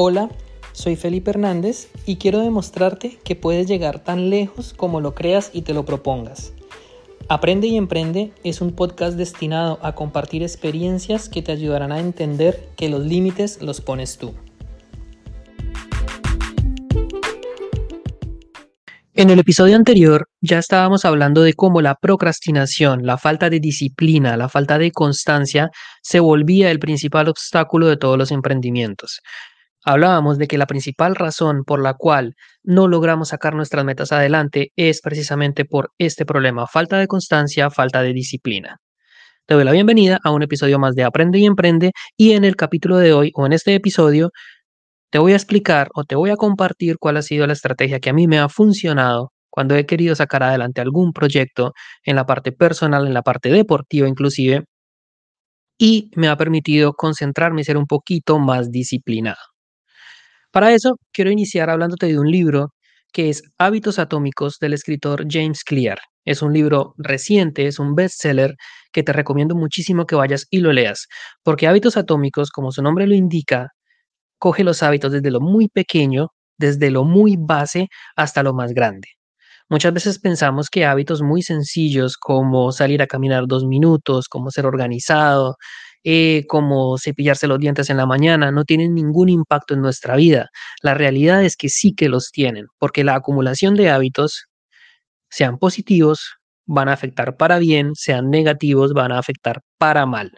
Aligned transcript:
Hola, 0.00 0.28
soy 0.70 0.94
Felipe 0.94 1.30
Hernández 1.30 1.88
y 2.06 2.18
quiero 2.18 2.38
demostrarte 2.38 3.18
que 3.24 3.34
puedes 3.34 3.66
llegar 3.66 3.98
tan 3.98 4.30
lejos 4.30 4.72
como 4.72 5.00
lo 5.00 5.12
creas 5.16 5.50
y 5.52 5.62
te 5.62 5.74
lo 5.74 5.84
propongas. 5.84 6.52
Aprende 7.28 7.66
y 7.66 7.76
Emprende 7.76 8.30
es 8.44 8.60
un 8.60 8.70
podcast 8.70 9.16
destinado 9.16 9.80
a 9.82 9.96
compartir 9.96 10.44
experiencias 10.44 11.28
que 11.28 11.42
te 11.42 11.50
ayudarán 11.50 11.90
a 11.90 11.98
entender 11.98 12.68
que 12.76 12.88
los 12.88 13.04
límites 13.04 13.60
los 13.60 13.80
pones 13.80 14.18
tú. 14.18 14.34
En 19.14 19.30
el 19.30 19.40
episodio 19.40 19.74
anterior 19.74 20.28
ya 20.40 20.60
estábamos 20.60 21.04
hablando 21.04 21.42
de 21.42 21.54
cómo 21.54 21.80
la 21.80 21.96
procrastinación, 21.96 23.04
la 23.04 23.18
falta 23.18 23.50
de 23.50 23.58
disciplina, 23.58 24.36
la 24.36 24.48
falta 24.48 24.78
de 24.78 24.92
constancia 24.92 25.70
se 26.02 26.20
volvía 26.20 26.70
el 26.70 26.78
principal 26.78 27.28
obstáculo 27.28 27.88
de 27.88 27.96
todos 27.96 28.16
los 28.16 28.30
emprendimientos. 28.30 29.18
Hablábamos 29.84 30.38
de 30.38 30.48
que 30.48 30.58
la 30.58 30.66
principal 30.66 31.14
razón 31.14 31.64
por 31.64 31.80
la 31.82 31.94
cual 31.94 32.34
no 32.64 32.88
logramos 32.88 33.28
sacar 33.28 33.54
nuestras 33.54 33.84
metas 33.84 34.12
adelante 34.12 34.72
es 34.76 35.00
precisamente 35.00 35.64
por 35.64 35.92
este 35.98 36.26
problema, 36.26 36.66
falta 36.66 36.98
de 36.98 37.06
constancia, 37.06 37.70
falta 37.70 38.02
de 38.02 38.12
disciplina. 38.12 38.78
Te 39.46 39.54
doy 39.54 39.64
la 39.64 39.72
bienvenida 39.72 40.18
a 40.24 40.30
un 40.30 40.42
episodio 40.42 40.78
más 40.78 40.94
de 40.94 41.04
Aprende 41.04 41.38
y 41.38 41.46
Emprende 41.46 41.92
y 42.16 42.32
en 42.32 42.44
el 42.44 42.56
capítulo 42.56 42.98
de 42.98 43.12
hoy 43.14 43.32
o 43.34 43.46
en 43.46 43.52
este 43.52 43.74
episodio 43.74 44.30
te 45.10 45.18
voy 45.18 45.32
a 45.32 45.36
explicar 45.36 45.88
o 45.94 46.04
te 46.04 46.16
voy 46.16 46.30
a 46.30 46.36
compartir 46.36 46.98
cuál 46.98 47.16
ha 47.16 47.22
sido 47.22 47.46
la 47.46 47.54
estrategia 47.54 48.00
que 48.00 48.10
a 48.10 48.12
mí 48.12 48.26
me 48.28 48.38
ha 48.38 48.48
funcionado 48.48 49.32
cuando 49.50 49.74
he 49.76 49.86
querido 49.86 50.14
sacar 50.14 50.42
adelante 50.42 50.80
algún 50.80 51.12
proyecto 51.12 51.72
en 52.04 52.16
la 52.16 52.26
parte 52.26 52.52
personal, 52.52 53.06
en 53.06 53.14
la 53.14 53.22
parte 53.22 53.50
deportiva 53.50 54.08
inclusive, 54.08 54.64
y 55.78 56.10
me 56.16 56.28
ha 56.28 56.36
permitido 56.36 56.92
concentrarme 56.92 57.62
y 57.62 57.64
ser 57.64 57.76
un 57.76 57.86
poquito 57.86 58.38
más 58.38 58.70
disciplinado. 58.70 59.38
Para 60.54 60.72
eso, 60.72 60.96
quiero 61.12 61.30
iniciar 61.30 61.68
hablándote 61.70 62.06
de 62.06 62.18
un 62.18 62.30
libro 62.30 62.72
que 63.12 63.28
es 63.30 63.42
Hábitos 63.58 63.98
Atómicos 63.98 64.58
del 64.60 64.72
escritor 64.74 65.24
James 65.28 65.62
Clear. 65.64 65.98
Es 66.24 66.42
un 66.42 66.52
libro 66.52 66.94
reciente, 66.98 67.66
es 67.66 67.78
un 67.78 67.94
bestseller 67.94 68.54
que 68.92 69.02
te 69.02 69.12
recomiendo 69.12 69.54
muchísimo 69.54 70.06
que 70.06 70.14
vayas 70.16 70.46
y 70.50 70.60
lo 70.60 70.72
leas, 70.72 71.06
porque 71.42 71.66
Hábitos 71.66 71.96
Atómicos, 71.96 72.50
como 72.50 72.72
su 72.72 72.82
nombre 72.82 73.06
lo 73.06 73.14
indica, 73.14 73.68
coge 74.38 74.64
los 74.64 74.82
hábitos 74.82 75.12
desde 75.12 75.30
lo 75.32 75.40
muy 75.40 75.68
pequeño, 75.68 76.28
desde 76.58 76.90
lo 76.90 77.04
muy 77.04 77.36
base 77.38 77.88
hasta 78.16 78.42
lo 78.42 78.54
más 78.54 78.72
grande. 78.74 79.08
Muchas 79.70 79.92
veces 79.94 80.18
pensamos 80.18 80.70
que 80.70 80.86
hábitos 80.86 81.22
muy 81.22 81.42
sencillos 81.42 82.16
como 82.16 82.72
salir 82.72 83.02
a 83.02 83.06
caminar 83.06 83.44
dos 83.46 83.64
minutos, 83.66 84.28
como 84.28 84.50
ser 84.50 84.66
organizado, 84.66 85.56
eh, 86.10 86.46
como 86.46 86.96
cepillarse 86.96 87.46
los 87.46 87.58
dientes 87.58 87.90
en 87.90 87.98
la 87.98 88.06
mañana, 88.06 88.50
no 88.50 88.64
tienen 88.64 88.94
ningún 88.94 89.28
impacto 89.28 89.74
en 89.74 89.82
nuestra 89.82 90.16
vida. 90.16 90.48
La 90.80 90.94
realidad 90.94 91.44
es 91.44 91.54
que 91.54 91.68
sí 91.68 91.94
que 91.94 92.08
los 92.08 92.30
tienen, 92.30 92.66
porque 92.78 93.04
la 93.04 93.14
acumulación 93.14 93.74
de 93.74 93.90
hábitos, 93.90 94.46
sean 95.28 95.58
positivos, 95.58 96.36
van 96.64 96.88
a 96.88 96.94
afectar 96.94 97.36
para 97.36 97.58
bien, 97.58 97.90
sean 97.94 98.30
negativos, 98.30 98.94
van 98.94 99.12
a 99.12 99.18
afectar 99.18 99.60
para 99.76 100.06
mal. 100.06 100.32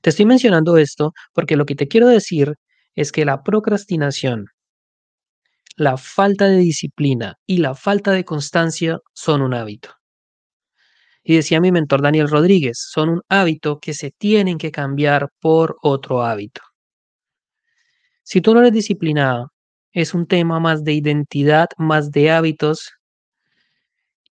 Te 0.00 0.10
estoy 0.10 0.26
mencionando 0.26 0.76
esto 0.76 1.12
porque 1.34 1.54
lo 1.54 1.66
que 1.66 1.76
te 1.76 1.86
quiero 1.86 2.08
decir 2.08 2.56
es 2.96 3.12
que 3.12 3.24
la 3.24 3.44
procrastinación, 3.44 4.46
la 5.76 5.98
falta 5.98 6.46
de 6.46 6.56
disciplina 6.56 7.36
y 7.46 7.58
la 7.58 7.76
falta 7.76 8.10
de 8.10 8.24
constancia 8.24 8.98
son 9.14 9.40
un 9.42 9.54
hábito. 9.54 9.99
Y 11.22 11.36
decía 11.36 11.60
mi 11.60 11.72
mentor 11.72 12.02
Daniel 12.02 12.28
Rodríguez, 12.28 12.78
son 12.90 13.08
un 13.10 13.22
hábito 13.28 13.78
que 13.78 13.94
se 13.94 14.10
tienen 14.10 14.58
que 14.58 14.70
cambiar 14.70 15.28
por 15.40 15.76
otro 15.82 16.22
hábito. 16.22 16.62
Si 18.22 18.40
tú 18.40 18.54
no 18.54 18.60
eres 18.60 18.72
disciplinado, 18.72 19.52
es 19.92 20.14
un 20.14 20.26
tema 20.26 20.60
más 20.60 20.84
de 20.84 20.92
identidad, 20.92 21.68
más 21.76 22.10
de 22.10 22.30
hábitos, 22.30 22.92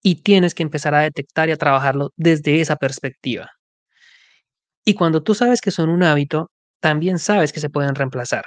y 0.02 0.22
tienes 0.22 0.54
que 0.54 0.62
empezar 0.62 0.94
a 0.94 1.00
detectar 1.00 1.48
y 1.48 1.52
a 1.52 1.56
trabajarlo 1.56 2.12
desde 2.16 2.60
esa 2.60 2.76
perspectiva. 2.76 3.50
Y 4.84 4.94
cuando 4.94 5.22
tú 5.22 5.34
sabes 5.34 5.60
que 5.60 5.70
son 5.70 5.90
un 5.90 6.02
hábito, 6.02 6.50
también 6.80 7.18
sabes 7.18 7.52
que 7.52 7.60
se 7.60 7.70
pueden 7.70 7.94
reemplazar. 7.94 8.44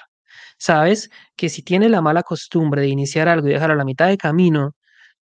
Sabes 0.58 1.10
que 1.36 1.50
si 1.50 1.64
tienes 1.64 1.92
la 1.92 2.02
mala 2.02 2.24
costumbre 2.24 2.82
de 2.82 2.88
iniciar 2.88 3.28
algo 3.28 3.48
y 3.48 3.52
dejarlo 3.52 3.74
a 3.74 3.78
la 3.78 3.86
mitad 3.86 4.08
de 4.08 4.18
camino, 4.18 4.72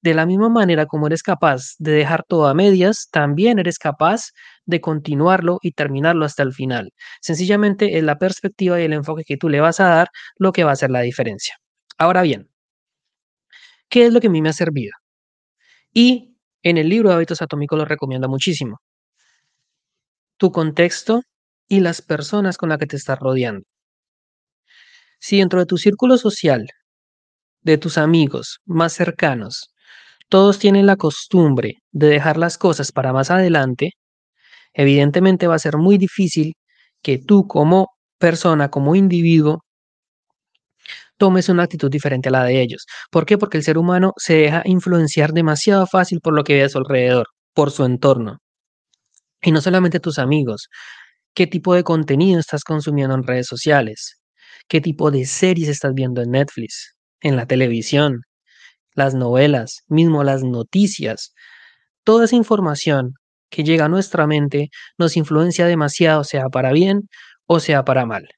de 0.03 0.15
la 0.15 0.27
misma 0.27 0.49
manera 0.49 0.87
como 0.87 1.07
eres 1.07 1.23
capaz 1.23 1.75
de 1.79 1.93
dejar 1.93 2.25
todo 2.27 2.47
a 2.47 2.55
medias, 2.55 3.09
también 3.11 3.59
eres 3.59 3.79
capaz 3.79 4.31
de 4.65 4.81
continuarlo 4.81 5.59
y 5.63 5.73
terminarlo 5.73 6.25
hasta 6.25 6.43
el 6.43 6.53
final. 6.53 6.93
Sencillamente 7.21 7.99
es 7.99 8.05
la 8.05 8.19
perspectiva 8.19 8.81
y 8.81 8.85
el 8.85 8.93
enfoque 8.93 9.25
que 9.25 9.37
tú 9.37 9.49
le 9.49 9.61
vas 9.61 9.81
a 9.81 9.89
dar 9.89 10.09
lo 10.37 10.53
que 10.53 10.65
va 10.65 10.71
a 10.71 10.73
hacer 10.75 10.91
la 10.91 11.01
diferencia. 11.01 11.57
Ahora 11.99 12.23
bien, 12.23 12.49
¿qué 13.89 14.07
es 14.07 14.13
lo 14.13 14.21
que 14.21 14.29
a 14.29 14.31
mí 14.31 14.41
me 14.41 14.49
ha 14.49 14.53
servido? 14.55 14.93
Y 15.93 16.37
en 16.63 16.79
el 16.79 16.89
libro 16.89 17.09
de 17.11 17.17
hábitos 17.17 17.43
atómicos 17.43 17.79
lo 17.79 17.85
recomiendo 17.85 18.29
muchísimo. 18.29 18.81
Tu 20.39 20.51
contexto 20.53 21.23
y 21.69 21.81
las 21.81 22.03
personas 22.03 22.57
con 22.57 22.69
las 22.71 22.79
que 22.79 22.87
te 22.87 22.97
estás 22.97 23.19
rodeando. 23.19 23.65
Si 25.19 25.39
dentro 25.39 25.61
de 25.61 25.67
tu 25.67 25.77
círculo 25.77 26.17
social, 26.17 26.67
de 27.63 27.79
tus 27.79 27.99
amigos 27.99 28.61
más 28.65 28.93
cercanos, 28.95 29.75
todos 30.31 30.59
tienen 30.59 30.87
la 30.87 30.97
costumbre 30.97 31.83
de 31.93 32.09
dejar 32.09 32.39
las 32.39 32.59
cosas 32.59 32.93
para 32.93 33.13
más 33.13 33.31
adelante, 33.31 33.93
evidentemente 34.75 35.49
va 35.49 35.57
a 35.57 35.61
ser 35.61 35.79
muy 35.79 35.99
difícil 35.99 36.55
que 37.03 37.19
tú 37.19 37.47
como 37.49 37.89
persona, 38.19 38.71
como 38.71 38.97
individuo, 38.97 39.65
tomes 41.19 41.49
una 41.51 41.65
actitud 41.65 41.91
diferente 41.91 42.31
a 42.31 42.33
la 42.33 42.45
de 42.45 42.63
ellos. 42.63 42.87
¿Por 43.11 43.27
qué? 43.27 43.39
Porque 43.39 43.59
el 43.59 43.65
ser 43.65 43.79
humano 43.79 44.13
se 44.17 44.35
deja 44.37 44.63
influenciar 44.65 45.33
demasiado 45.33 45.87
fácil 45.87 46.21
por 46.21 46.35
lo 46.35 46.45
que 46.45 46.55
ve 46.55 46.65
a 46.65 46.69
su 46.71 46.79
alrededor, 46.79 47.27
por 47.55 47.71
su 47.71 47.85
entorno. 47.85 48.39
Y 49.43 49.53
no 49.53 49.61
solamente 49.61 50.01
tus 50.01 50.19
amigos. 50.19 50.69
¿Qué 51.35 51.47
tipo 51.47 51.75
de 51.75 51.85
contenido 51.85 52.41
estás 52.41 52.65
consumiendo 52.65 53.15
en 53.15 53.25
redes 53.25 53.47
sociales? 53.47 54.21
qué 54.71 54.81
tipo 54.81 55.11
de 55.11 55.27
series 55.27 55.69
estás 55.69 55.93
viendo 55.95 56.23
en 56.23 56.31
Netflix, 56.31 56.95
en 57.21 57.37
la 57.37 57.47
televisión, 57.47 58.23
las 59.01 59.15
novelas, 59.15 59.83
mismo 59.89 60.25
las 60.25 60.43
noticias. 60.45 61.35
Toda 62.05 62.27
esa 62.27 62.37
información 62.37 63.15
que 63.51 63.65
llega 63.65 63.87
a 63.87 63.89
nuestra 63.89 64.27
mente 64.27 64.71
nos 64.99 65.17
influencia 65.17 65.67
demasiado, 65.67 66.25
sea 66.25 66.49
para 66.49 66.73
bien 66.73 67.09
o 67.47 67.61
sea 67.61 67.85
para 67.85 68.07
mal. 68.07 68.29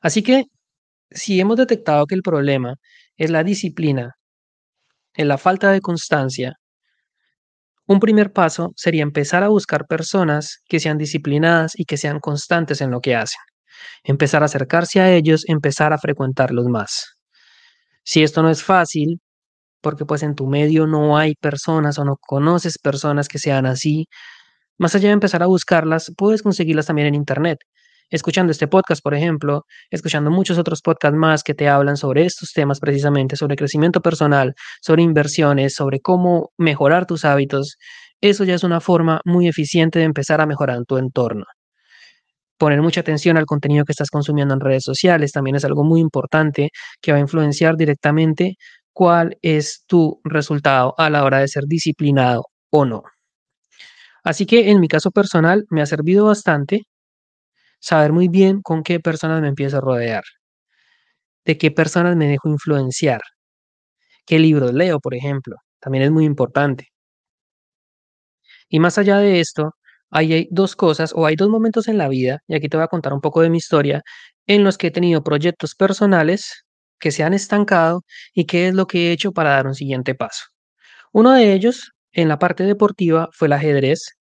Así 0.00 0.22
que, 0.22 0.44
si 1.10 1.40
hemos 1.40 1.56
detectado 1.56 2.06
que 2.06 2.14
el 2.14 2.22
problema 2.22 2.76
es 3.16 3.30
la 3.30 3.44
disciplina, 3.44 4.16
en 5.14 5.28
la 5.28 5.38
falta 5.38 5.70
de 5.70 5.80
constancia, 5.80 6.54
un 7.86 8.00
primer 8.00 8.32
paso 8.32 8.72
sería 8.76 9.02
empezar 9.02 9.42
a 9.42 9.48
buscar 9.48 9.86
personas 9.86 10.62
que 10.66 10.80
sean 10.80 10.98
disciplinadas 10.98 11.72
y 11.78 11.84
que 11.84 11.98
sean 11.98 12.20
constantes 12.20 12.80
en 12.80 12.90
lo 12.90 13.00
que 13.00 13.14
hacen 13.14 13.40
empezar 14.04 14.42
a 14.42 14.46
acercarse 14.46 15.00
a 15.00 15.12
ellos, 15.14 15.44
empezar 15.48 15.92
a 15.92 15.98
frecuentarlos 15.98 16.66
más. 16.66 17.16
Si 18.04 18.22
esto 18.22 18.42
no 18.42 18.50
es 18.50 18.62
fácil, 18.62 19.20
porque 19.82 20.06
pues 20.06 20.22
en 20.22 20.34
tu 20.34 20.46
medio 20.46 20.86
no 20.86 21.18
hay 21.18 21.34
personas 21.34 21.98
o 21.98 22.04
no 22.04 22.16
conoces 22.16 22.78
personas 22.78 23.28
que 23.28 23.38
sean 23.38 23.66
así, 23.66 24.06
más 24.78 24.94
allá 24.94 25.08
de 25.08 25.14
empezar 25.14 25.42
a 25.42 25.46
buscarlas, 25.46 26.12
puedes 26.16 26.42
conseguirlas 26.42 26.86
también 26.86 27.08
en 27.08 27.14
Internet. 27.14 27.58
Escuchando 28.10 28.52
este 28.52 28.68
podcast, 28.68 29.02
por 29.02 29.14
ejemplo, 29.14 29.64
escuchando 29.90 30.30
muchos 30.30 30.58
otros 30.58 30.82
podcasts 30.82 31.16
más 31.16 31.42
que 31.42 31.54
te 31.54 31.68
hablan 31.68 31.96
sobre 31.96 32.26
estos 32.26 32.52
temas 32.52 32.80
precisamente, 32.80 33.36
sobre 33.36 33.56
crecimiento 33.56 34.02
personal, 34.02 34.54
sobre 34.82 35.02
inversiones, 35.02 35.74
sobre 35.74 36.00
cómo 36.00 36.50
mejorar 36.58 37.06
tus 37.06 37.24
hábitos, 37.24 37.78
eso 38.20 38.44
ya 38.44 38.54
es 38.54 38.64
una 38.64 38.80
forma 38.80 39.20
muy 39.24 39.48
eficiente 39.48 39.98
de 39.98 40.04
empezar 40.06 40.40
a 40.40 40.46
mejorar 40.46 40.84
tu 40.86 40.98
entorno 40.98 41.44
poner 42.62 42.80
mucha 42.80 43.00
atención 43.00 43.36
al 43.36 43.44
contenido 43.44 43.84
que 43.84 43.90
estás 43.90 44.08
consumiendo 44.08 44.54
en 44.54 44.60
redes 44.60 44.84
sociales 44.84 45.32
también 45.32 45.56
es 45.56 45.64
algo 45.64 45.82
muy 45.82 46.00
importante 46.00 46.70
que 47.00 47.10
va 47.10 47.18
a 47.18 47.20
influenciar 47.20 47.76
directamente 47.76 48.54
cuál 48.92 49.38
es 49.42 49.84
tu 49.86 50.20
resultado 50.24 50.94
a 50.98 51.10
la 51.10 51.24
hora 51.24 51.38
de 51.40 51.48
ser 51.48 51.64
disciplinado 51.66 52.46
o 52.70 52.84
no. 52.84 53.02
Así 54.24 54.46
que 54.46 54.70
en 54.70 54.80
mi 54.80 54.88
caso 54.88 55.10
personal 55.10 55.64
me 55.70 55.82
ha 55.82 55.86
servido 55.86 56.26
bastante 56.26 56.82
saber 57.80 58.12
muy 58.12 58.28
bien 58.28 58.62
con 58.62 58.82
qué 58.82 59.00
personas 59.00 59.42
me 59.42 59.48
empiezo 59.48 59.78
a 59.78 59.80
rodear, 59.80 60.24
de 61.44 61.56
qué 61.58 61.70
personas 61.70 62.16
me 62.16 62.26
dejo 62.28 62.48
influenciar, 62.48 63.20
qué 64.26 64.38
libros 64.38 64.72
leo, 64.74 65.00
por 65.00 65.14
ejemplo, 65.14 65.56
también 65.80 66.04
es 66.04 66.10
muy 66.10 66.24
importante. 66.24 66.88
Y 68.70 68.80
más 68.80 68.98
allá 68.98 69.18
de 69.18 69.40
esto, 69.40 69.74
hay 70.10 70.48
dos 70.50 70.76
cosas 70.76 71.12
o 71.14 71.26
hay 71.26 71.36
dos 71.36 71.48
momentos 71.48 71.88
en 71.88 71.98
la 71.98 72.08
vida, 72.08 72.40
y 72.48 72.54
aquí 72.54 72.68
te 72.68 72.76
voy 72.76 72.84
a 72.84 72.88
contar 72.88 73.12
un 73.12 73.20
poco 73.20 73.40
de 73.42 73.50
mi 73.50 73.58
historia, 73.58 74.02
en 74.46 74.64
los 74.64 74.78
que 74.78 74.88
he 74.88 74.90
tenido 74.90 75.22
proyectos 75.22 75.74
personales 75.74 76.64
que 77.02 77.10
se 77.10 77.24
han 77.24 77.34
estancado 77.34 78.04
y 78.32 78.46
qué 78.46 78.68
es 78.68 78.74
lo 78.74 78.86
que 78.86 79.08
he 79.08 79.12
hecho 79.12 79.32
para 79.32 79.50
dar 79.50 79.66
un 79.66 79.74
siguiente 79.74 80.14
paso. 80.14 80.44
Uno 81.12 81.32
de 81.32 81.52
ellos, 81.52 81.92
en 82.12 82.28
la 82.28 82.38
parte 82.38 82.64
deportiva, 82.64 83.28
fue 83.32 83.48
el 83.48 83.54
ajedrez. 83.54 84.16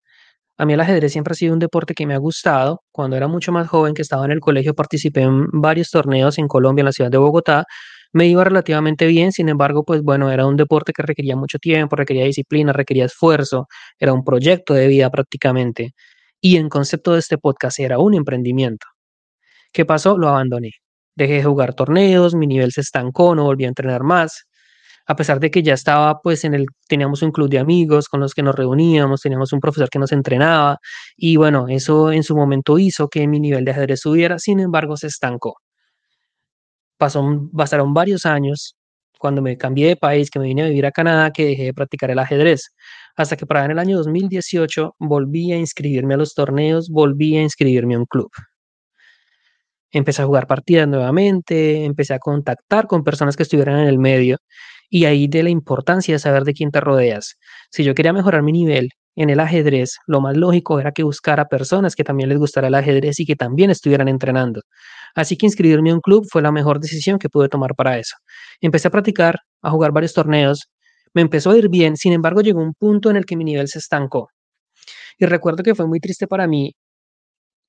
A 0.58 0.66
mí 0.66 0.74
el 0.74 0.80
ajedrez 0.80 1.12
siempre 1.12 1.32
ha 1.32 1.36
sido 1.36 1.54
un 1.54 1.58
deporte 1.58 1.94
que 1.94 2.06
me 2.06 2.14
ha 2.14 2.18
gustado. 2.18 2.82
Cuando 2.92 3.16
era 3.16 3.28
mucho 3.28 3.50
más 3.52 3.68
joven, 3.68 3.94
que 3.94 4.02
estaba 4.02 4.26
en 4.26 4.32
el 4.32 4.40
colegio, 4.40 4.74
participé 4.74 5.22
en 5.22 5.46
varios 5.52 5.90
torneos 5.90 6.38
en 6.38 6.48
Colombia, 6.48 6.82
en 6.82 6.86
la 6.86 6.92
ciudad 6.92 7.10
de 7.10 7.18
Bogotá. 7.18 7.64
Me 8.12 8.26
iba 8.28 8.44
relativamente 8.44 9.06
bien, 9.06 9.32
sin 9.32 9.48
embargo, 9.48 9.84
pues 9.84 10.02
bueno, 10.02 10.30
era 10.30 10.46
un 10.46 10.56
deporte 10.56 10.92
que 10.92 11.02
requería 11.02 11.36
mucho 11.36 11.58
tiempo, 11.58 11.96
requería 11.96 12.24
disciplina, 12.26 12.72
requería 12.72 13.06
esfuerzo, 13.06 13.68
era 13.98 14.12
un 14.12 14.24
proyecto 14.24 14.74
de 14.74 14.86
vida 14.88 15.10
prácticamente. 15.10 15.92
Y 16.40 16.56
en 16.58 16.68
concepto 16.68 17.14
de 17.14 17.20
este 17.20 17.38
podcast 17.38 17.80
era 17.80 17.98
un 17.98 18.14
emprendimiento. 18.14 18.86
¿Qué 19.72 19.84
pasó? 19.86 20.18
Lo 20.18 20.28
abandoné. 20.28 20.72
Dejé 21.16 21.34
de 21.34 21.44
jugar 21.44 21.74
torneos, 21.74 22.34
mi 22.34 22.46
nivel 22.46 22.72
se 22.72 22.82
estancó, 22.82 23.34
no 23.34 23.44
volví 23.44 23.64
a 23.64 23.68
entrenar 23.68 24.02
más 24.04 24.46
a 25.06 25.16
pesar 25.16 25.40
de 25.40 25.50
que 25.50 25.62
ya 25.62 25.74
estaba, 25.74 26.20
pues 26.20 26.44
en 26.44 26.54
el, 26.54 26.66
teníamos 26.88 27.22
un 27.22 27.30
club 27.30 27.48
de 27.48 27.58
amigos 27.60 28.08
con 28.08 28.20
los 28.20 28.34
que 28.34 28.42
nos 28.42 28.56
reuníamos, 28.56 29.20
teníamos 29.22 29.52
un 29.52 29.60
profesor 29.60 29.88
que 29.88 29.98
nos 30.00 30.12
entrenaba 30.12 30.78
y 31.16 31.36
bueno, 31.36 31.68
eso 31.68 32.12
en 32.12 32.24
su 32.24 32.36
momento 32.36 32.78
hizo 32.78 33.08
que 33.08 33.26
mi 33.28 33.40
nivel 33.40 33.64
de 33.64 33.70
ajedrez 33.70 34.00
subiera, 34.00 34.38
sin 34.38 34.60
embargo 34.60 34.96
se 34.96 35.06
estancó. 35.06 35.56
Pasó, 36.98 37.22
pasaron 37.54 37.92
varios 37.94 38.24
años 38.26 38.74
cuando 39.18 39.42
me 39.42 39.56
cambié 39.56 39.88
de 39.88 39.96
país, 39.96 40.30
que 40.30 40.38
me 40.38 40.46
vine 40.46 40.62
a 40.62 40.66
vivir 40.68 40.86
a 40.86 40.92
Canadá, 40.92 41.30
que 41.32 41.46
dejé 41.46 41.64
de 41.64 41.74
practicar 41.74 42.10
el 42.10 42.18
ajedrez. 42.18 42.70
Hasta 43.16 43.36
que 43.36 43.46
para 43.46 43.64
en 43.64 43.70
el 43.70 43.78
año 43.78 43.96
2018 43.98 44.94
volví 44.98 45.52
a 45.52 45.56
inscribirme 45.56 46.14
a 46.14 46.16
los 46.18 46.34
torneos, 46.34 46.90
volví 46.90 47.36
a 47.36 47.42
inscribirme 47.42 47.94
a 47.94 47.98
un 48.00 48.06
club. 48.06 48.30
Empecé 49.96 50.20
a 50.20 50.26
jugar 50.26 50.46
partidas 50.46 50.86
nuevamente, 50.86 51.84
empecé 51.86 52.12
a 52.12 52.18
contactar 52.18 52.86
con 52.86 53.02
personas 53.02 53.34
que 53.34 53.44
estuvieran 53.44 53.78
en 53.80 53.88
el 53.88 53.98
medio 53.98 54.36
y 54.90 55.06
ahí 55.06 55.26
de 55.26 55.42
la 55.42 55.48
importancia 55.48 56.14
de 56.14 56.18
saber 56.18 56.44
de 56.44 56.52
quién 56.52 56.70
te 56.70 56.80
rodeas. 56.82 57.36
Si 57.70 57.82
yo 57.82 57.94
quería 57.94 58.12
mejorar 58.12 58.42
mi 58.42 58.52
nivel 58.52 58.90
en 59.16 59.30
el 59.30 59.40
ajedrez, 59.40 59.96
lo 60.06 60.20
más 60.20 60.36
lógico 60.36 60.78
era 60.80 60.92
que 60.92 61.02
buscara 61.02 61.46
personas 61.46 61.96
que 61.96 62.04
también 62.04 62.28
les 62.28 62.38
gustara 62.38 62.68
el 62.68 62.74
ajedrez 62.74 63.18
y 63.20 63.24
que 63.24 63.36
también 63.36 63.70
estuvieran 63.70 64.08
entrenando. 64.08 64.60
Así 65.14 65.38
que 65.38 65.46
inscribirme 65.46 65.90
a 65.92 65.94
un 65.94 66.02
club 66.02 66.26
fue 66.30 66.42
la 66.42 66.52
mejor 66.52 66.78
decisión 66.78 67.18
que 67.18 67.30
pude 67.30 67.48
tomar 67.48 67.74
para 67.74 67.98
eso. 67.98 68.16
Empecé 68.60 68.88
a 68.88 68.90
practicar, 68.90 69.38
a 69.62 69.70
jugar 69.70 69.92
varios 69.92 70.12
torneos, 70.12 70.68
me 71.14 71.22
empezó 71.22 71.52
a 71.52 71.56
ir 71.56 71.70
bien, 71.70 71.96
sin 71.96 72.12
embargo 72.12 72.42
llegó 72.42 72.60
un 72.60 72.74
punto 72.74 73.08
en 73.08 73.16
el 73.16 73.24
que 73.24 73.36
mi 73.36 73.44
nivel 73.44 73.68
se 73.68 73.78
estancó. 73.78 74.28
Y 75.18 75.24
recuerdo 75.24 75.62
que 75.62 75.74
fue 75.74 75.86
muy 75.86 76.00
triste 76.00 76.26
para 76.26 76.46
mí. 76.46 76.74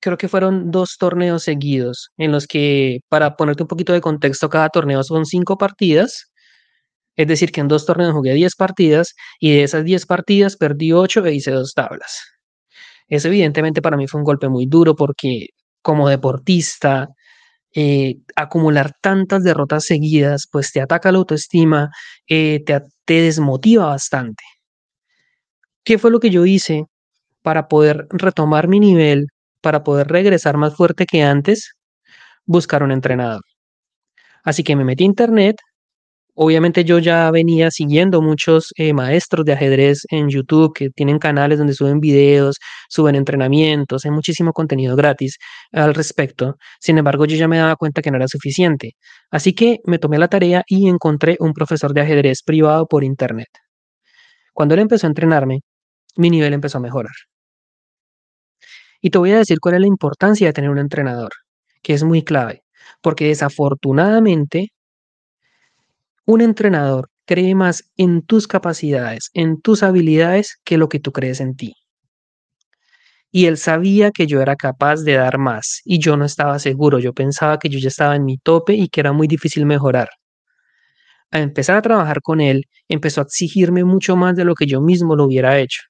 Creo 0.00 0.16
que 0.16 0.28
fueron 0.28 0.70
dos 0.70 0.96
torneos 0.98 1.42
seguidos 1.42 2.10
en 2.18 2.32
los 2.32 2.46
que, 2.46 3.00
para 3.08 3.36
ponerte 3.36 3.64
un 3.64 3.68
poquito 3.68 3.92
de 3.92 4.00
contexto, 4.00 4.48
cada 4.48 4.68
torneo 4.68 5.02
son 5.02 5.26
cinco 5.26 5.58
partidas 5.58 6.30
es 7.18 7.26
decir, 7.26 7.50
que 7.50 7.60
en 7.60 7.68
dos 7.68 7.84
torneos 7.84 8.12
jugué 8.14 8.32
10 8.32 8.54
partidas 8.54 9.14
y 9.40 9.50
de 9.52 9.64
esas 9.64 9.84
10 9.84 10.06
partidas 10.06 10.56
perdí 10.56 10.92
8 10.92 11.26
e 11.26 11.34
hice 11.34 11.50
dos 11.50 11.74
tablas. 11.74 12.22
Eso 13.08 13.28
evidentemente 13.28 13.82
para 13.82 13.96
mí 13.96 14.06
fue 14.06 14.20
un 14.20 14.24
golpe 14.24 14.48
muy 14.48 14.66
duro 14.66 14.94
porque 14.96 15.48
como 15.82 16.08
deportista, 16.08 17.08
eh, 17.74 18.16
acumular 18.36 18.92
tantas 19.02 19.44
derrotas 19.44 19.84
seguidas, 19.84 20.46
pues 20.50 20.72
te 20.72 20.80
ataca 20.80 21.12
la 21.12 21.18
autoestima, 21.18 21.90
eh, 22.28 22.62
te, 22.66 22.82
te 23.04 23.22
desmotiva 23.22 23.86
bastante. 23.86 24.44
¿Qué 25.84 25.98
fue 25.98 26.10
lo 26.12 26.20
que 26.20 26.30
yo 26.30 26.46
hice 26.46 26.84
para 27.42 27.68
poder 27.68 28.06
retomar 28.10 28.68
mi 28.68 28.80
nivel, 28.80 29.28
para 29.60 29.84
poder 29.84 30.08
regresar 30.08 30.56
más 30.56 30.76
fuerte 30.76 31.06
que 31.06 31.22
antes? 31.22 31.74
Buscar 32.46 32.82
un 32.82 32.92
entrenador. 32.92 33.42
Así 34.44 34.64
que 34.64 34.76
me 34.76 34.84
metí 34.84 35.04
a 35.04 35.06
internet, 35.06 35.56
Obviamente 36.40 36.84
yo 36.84 37.00
ya 37.00 37.28
venía 37.32 37.68
siguiendo 37.72 38.22
muchos 38.22 38.72
eh, 38.76 38.92
maestros 38.92 39.44
de 39.44 39.54
ajedrez 39.54 40.02
en 40.08 40.28
YouTube 40.28 40.72
que 40.72 40.88
tienen 40.90 41.18
canales 41.18 41.58
donde 41.58 41.74
suben 41.74 41.98
videos, 41.98 42.58
suben 42.88 43.16
entrenamientos, 43.16 44.04
hay 44.04 44.12
muchísimo 44.12 44.52
contenido 44.52 44.94
gratis 44.94 45.36
al 45.72 45.94
respecto. 45.94 46.54
Sin 46.78 46.96
embargo, 46.96 47.24
yo 47.24 47.36
ya 47.36 47.48
me 47.48 47.58
daba 47.58 47.74
cuenta 47.74 48.02
que 48.02 48.12
no 48.12 48.18
era 48.18 48.28
suficiente. 48.28 48.92
Así 49.32 49.52
que 49.52 49.80
me 49.84 49.98
tomé 49.98 50.16
la 50.16 50.28
tarea 50.28 50.62
y 50.68 50.88
encontré 50.88 51.36
un 51.40 51.52
profesor 51.54 51.92
de 51.92 52.02
ajedrez 52.02 52.44
privado 52.44 52.86
por 52.86 53.02
internet. 53.02 53.48
Cuando 54.52 54.74
él 54.74 54.80
empezó 54.82 55.08
a 55.08 55.10
entrenarme, 55.10 55.62
mi 56.16 56.30
nivel 56.30 56.52
empezó 56.52 56.78
a 56.78 56.82
mejorar. 56.82 57.14
Y 59.00 59.10
te 59.10 59.18
voy 59.18 59.32
a 59.32 59.38
decir 59.38 59.60
cuál 59.60 59.76
es 59.76 59.80
la 59.80 59.86
importancia 59.86 60.46
de 60.46 60.52
tener 60.52 60.70
un 60.70 60.78
entrenador, 60.78 61.30
que 61.82 61.94
es 61.94 62.04
muy 62.04 62.22
clave, 62.22 62.62
porque 63.00 63.28
desafortunadamente 63.28 64.72
un 66.26 66.40
entrenador 66.40 67.08
cree 67.26 67.54
más 67.54 67.90
en 67.96 68.22
tus 68.22 68.46
capacidades, 68.48 69.30
en 69.34 69.60
tus 69.60 69.82
habilidades, 69.82 70.58
que 70.64 70.78
lo 70.78 70.88
que 70.88 71.00
tú 71.00 71.12
crees 71.12 71.40
en 71.40 71.56
ti. 71.56 71.74
Y 73.30 73.46
él 73.46 73.58
sabía 73.58 74.10
que 74.10 74.26
yo 74.26 74.40
era 74.40 74.56
capaz 74.56 75.02
de 75.02 75.14
dar 75.14 75.38
más 75.38 75.80
y 75.84 75.98
yo 75.98 76.16
no 76.16 76.24
estaba 76.24 76.58
seguro, 76.58 76.98
yo 76.98 77.12
pensaba 77.12 77.58
que 77.58 77.68
yo 77.68 77.78
ya 77.78 77.88
estaba 77.88 78.16
en 78.16 78.24
mi 78.24 78.38
tope 78.38 78.74
y 78.74 78.88
que 78.88 79.00
era 79.00 79.12
muy 79.12 79.28
difícil 79.28 79.66
mejorar. 79.66 80.08
Al 81.30 81.42
empezar 81.42 81.76
a 81.76 81.82
trabajar 81.82 82.22
con 82.22 82.40
él, 82.40 82.64
empezó 82.88 83.20
a 83.20 83.24
exigirme 83.24 83.84
mucho 83.84 84.16
más 84.16 84.34
de 84.34 84.44
lo 84.44 84.54
que 84.54 84.66
yo 84.66 84.80
mismo 84.80 85.14
lo 85.14 85.24
hubiera 85.24 85.58
hecho. 85.58 85.82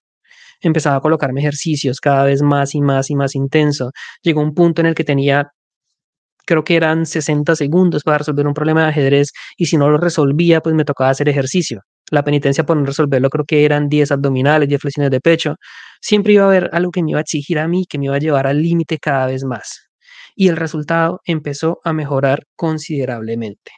Empezaba 0.60 0.96
a 0.96 1.00
colocarme 1.00 1.40
ejercicios 1.40 2.00
cada 2.00 2.24
vez 2.24 2.42
más 2.42 2.74
y 2.74 2.80
más 2.80 3.10
y 3.10 3.16
más 3.16 3.34
intenso. 3.34 3.90
Llegó 4.22 4.40
un 4.40 4.54
punto 4.54 4.80
en 4.80 4.86
el 4.88 4.94
que 4.94 5.04
tenía 5.04 5.50
creo 6.48 6.64
que 6.64 6.76
eran 6.76 7.04
60 7.04 7.54
segundos 7.56 8.02
para 8.02 8.18
resolver 8.18 8.46
un 8.46 8.54
problema 8.54 8.82
de 8.84 8.88
ajedrez 8.88 9.32
y 9.58 9.66
si 9.66 9.76
no 9.76 9.90
lo 9.90 9.98
resolvía, 9.98 10.62
pues 10.62 10.74
me 10.74 10.86
tocaba 10.86 11.10
hacer 11.10 11.28
ejercicio. 11.28 11.82
La 12.10 12.24
penitencia 12.24 12.64
por 12.64 12.78
no 12.78 12.86
resolverlo 12.86 13.28
creo 13.28 13.44
que 13.44 13.66
eran 13.66 13.88
10 13.90 14.12
abdominales, 14.12 14.66
10 14.66 14.80
flexiones 14.80 15.10
de 15.10 15.20
pecho. 15.20 15.56
Siempre 16.00 16.32
iba 16.32 16.44
a 16.44 16.46
haber 16.46 16.70
algo 16.72 16.90
que 16.90 17.02
me 17.02 17.10
iba 17.10 17.18
a 17.18 17.22
exigir 17.22 17.58
a 17.58 17.68
mí, 17.68 17.84
que 17.86 17.98
me 17.98 18.06
iba 18.06 18.16
a 18.16 18.18
llevar 18.18 18.46
al 18.46 18.62
límite 18.62 18.98
cada 18.98 19.26
vez 19.26 19.44
más. 19.44 19.88
Y 20.34 20.48
el 20.48 20.56
resultado 20.56 21.20
empezó 21.26 21.80
a 21.84 21.92
mejorar 21.92 22.44
considerablemente. 22.56 23.72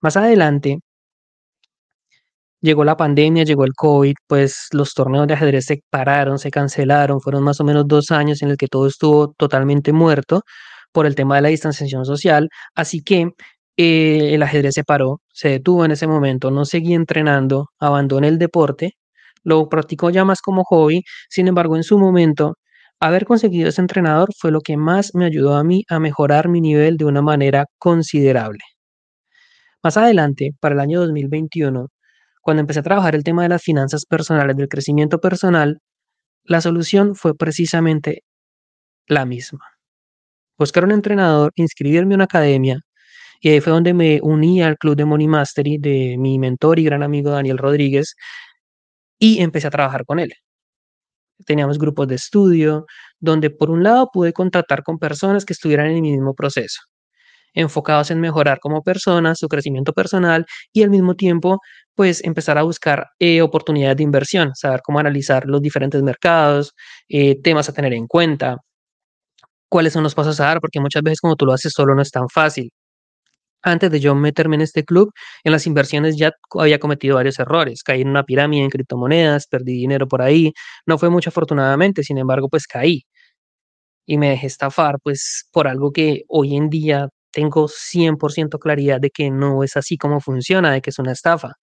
Más 0.00 0.16
adelante, 0.16 0.78
llegó 2.62 2.84
la 2.84 2.96
pandemia, 2.96 3.44
llegó 3.44 3.64
el 3.64 3.74
COVID, 3.74 4.14
pues 4.26 4.68
los 4.72 4.94
torneos 4.94 5.26
de 5.26 5.34
ajedrez 5.34 5.66
se 5.66 5.82
pararon, 5.90 6.38
se 6.38 6.50
cancelaron, 6.50 7.20
fueron 7.20 7.42
más 7.44 7.60
o 7.60 7.64
menos 7.64 7.86
dos 7.86 8.10
años 8.10 8.42
en 8.42 8.50
el 8.50 8.56
que 8.56 8.68
todo 8.68 8.86
estuvo 8.86 9.32
totalmente 9.34 9.92
muerto, 9.92 10.42
por 10.92 11.06
el 11.06 11.14
tema 11.14 11.36
de 11.36 11.42
la 11.42 11.48
distanciación 11.48 12.04
social, 12.04 12.48
así 12.74 13.02
que 13.02 13.30
eh, 13.76 14.34
el 14.34 14.42
ajedrez 14.42 14.74
se 14.74 14.84
paró, 14.84 15.20
se 15.32 15.48
detuvo 15.48 15.84
en 15.84 15.92
ese 15.92 16.06
momento, 16.06 16.50
no 16.50 16.64
seguí 16.64 16.94
entrenando, 16.94 17.68
abandoné 17.80 18.28
el 18.28 18.38
deporte, 18.38 18.92
lo 19.44 19.68
practicó 19.68 20.10
ya 20.10 20.24
más 20.24 20.40
como 20.42 20.64
hobby, 20.64 21.02
sin 21.30 21.48
embargo 21.48 21.76
en 21.76 21.82
su 21.84 21.98
momento 21.98 22.54
haber 23.00 23.24
conseguido 23.26 23.68
ese 23.68 23.80
entrenador 23.80 24.30
fue 24.38 24.52
lo 24.52 24.60
que 24.60 24.76
más 24.76 25.14
me 25.14 25.24
ayudó 25.26 25.56
a 25.56 25.64
mí 25.64 25.84
a 25.88 25.98
mejorar 26.00 26.48
mi 26.48 26.60
nivel 26.60 26.96
de 26.98 27.06
una 27.06 27.22
manera 27.22 27.66
considerable. 27.78 28.60
Más 29.82 29.96
adelante, 29.96 30.50
para 30.60 30.74
el 30.74 30.80
año 30.80 31.00
2021, 31.00 31.88
cuando 32.42 32.60
empecé 32.60 32.80
a 32.80 32.82
trabajar 32.84 33.14
el 33.14 33.24
tema 33.24 33.42
de 33.44 33.50
las 33.50 33.62
finanzas 33.62 34.06
personales, 34.06 34.56
del 34.56 34.68
crecimiento 34.68 35.20
personal, 35.20 35.80
la 36.44 36.60
solución 36.60 37.14
fue 37.16 37.36
precisamente 37.36 38.24
la 39.08 39.26
misma 39.26 39.72
buscar 40.62 40.84
un 40.84 40.92
entrenador, 40.92 41.52
inscribirme 41.56 42.14
en 42.14 42.18
una 42.18 42.24
academia, 42.24 42.80
y 43.40 43.50
ahí 43.50 43.60
fue 43.60 43.72
donde 43.72 43.94
me 43.94 44.20
uní 44.22 44.62
al 44.62 44.78
club 44.78 44.96
de 44.96 45.04
Money 45.04 45.28
Mastery 45.28 45.78
de 45.78 46.16
mi 46.18 46.38
mentor 46.38 46.78
y 46.78 46.84
gran 46.84 47.02
amigo 47.02 47.30
Daniel 47.30 47.58
Rodríguez, 47.58 48.14
y 49.18 49.40
empecé 49.42 49.68
a 49.68 49.70
trabajar 49.70 50.04
con 50.06 50.18
él. 50.20 50.32
Teníamos 51.46 51.78
grupos 51.78 52.06
de 52.08 52.14
estudio, 52.16 52.86
donde 53.18 53.50
por 53.50 53.70
un 53.70 53.82
lado 53.82 54.08
pude 54.12 54.32
contactar 54.32 54.82
con 54.84 54.98
personas 54.98 55.44
que 55.44 55.52
estuvieran 55.54 55.88
en 55.88 55.96
el 55.96 56.02
mismo 56.02 56.34
proceso, 56.34 56.80
enfocados 57.54 58.10
en 58.10 58.20
mejorar 58.20 58.58
como 58.60 58.82
personas, 58.82 59.38
su 59.38 59.48
crecimiento 59.48 59.92
personal 59.92 60.46
y 60.72 60.82
al 60.82 60.90
mismo 60.90 61.14
tiempo, 61.14 61.60
pues 61.94 62.24
empezar 62.24 62.58
a 62.58 62.62
buscar 62.62 63.06
eh, 63.18 63.42
oportunidades 63.42 63.96
de 63.98 64.02
inversión, 64.04 64.52
saber 64.54 64.80
cómo 64.84 64.98
analizar 64.98 65.44
los 65.46 65.60
diferentes 65.62 66.02
mercados, 66.02 66.74
eh, 67.08 67.40
temas 67.42 67.68
a 67.68 67.72
tener 67.74 67.92
en 67.94 68.06
cuenta, 68.06 68.58
cuáles 69.68 69.92
son 69.94 70.02
los 70.04 70.14
pasos 70.14 70.38
a 70.40 70.44
dar, 70.46 70.60
porque 70.60 70.80
muchas 70.80 71.02
veces 71.02 71.20
como 71.20 71.36
tú 71.36 71.46
lo 71.46 71.52
haces 71.54 71.72
solo 71.74 71.94
no 71.94 72.02
es 72.02 72.10
tan 72.10 72.28
fácil. 72.28 72.70
Antes 73.62 73.90
de 73.92 74.00
yo 74.00 74.14
meterme 74.14 74.56
en 74.56 74.62
este 74.62 74.84
club, 74.84 75.12
en 75.44 75.52
las 75.52 75.66
inversiones 75.66 76.16
ya 76.16 76.32
había 76.58 76.78
cometido 76.80 77.16
varios 77.16 77.38
errores. 77.38 77.82
Caí 77.84 78.02
en 78.02 78.08
una 78.08 78.24
pirámide 78.24 78.64
en 78.64 78.70
criptomonedas, 78.70 79.46
perdí 79.46 79.74
dinero 79.74 80.08
por 80.08 80.22
ahí. 80.22 80.52
No 80.86 80.98
fue 80.98 81.10
mucho 81.10 81.30
afortunadamente, 81.30 82.02
sin 82.02 82.18
embargo, 82.18 82.48
pues 82.48 82.66
caí. 82.66 83.04
Y 84.06 84.18
me 84.18 84.30
dejé 84.30 84.46
estafar, 84.48 84.96
pues 85.02 85.48
por 85.52 85.68
algo 85.68 85.92
que 85.92 86.22
hoy 86.28 86.56
en 86.56 86.70
día 86.70 87.08
tengo 87.32 87.68
100% 87.68 88.58
claridad 88.58 89.00
de 89.00 89.10
que 89.10 89.30
no 89.30 89.64
es 89.64 89.76
así 89.76 89.96
como 89.98 90.20
funciona, 90.20 90.72
de 90.72 90.82
que 90.82 90.90
es 90.90 90.98
una 90.98 91.12
estafa. 91.12 91.54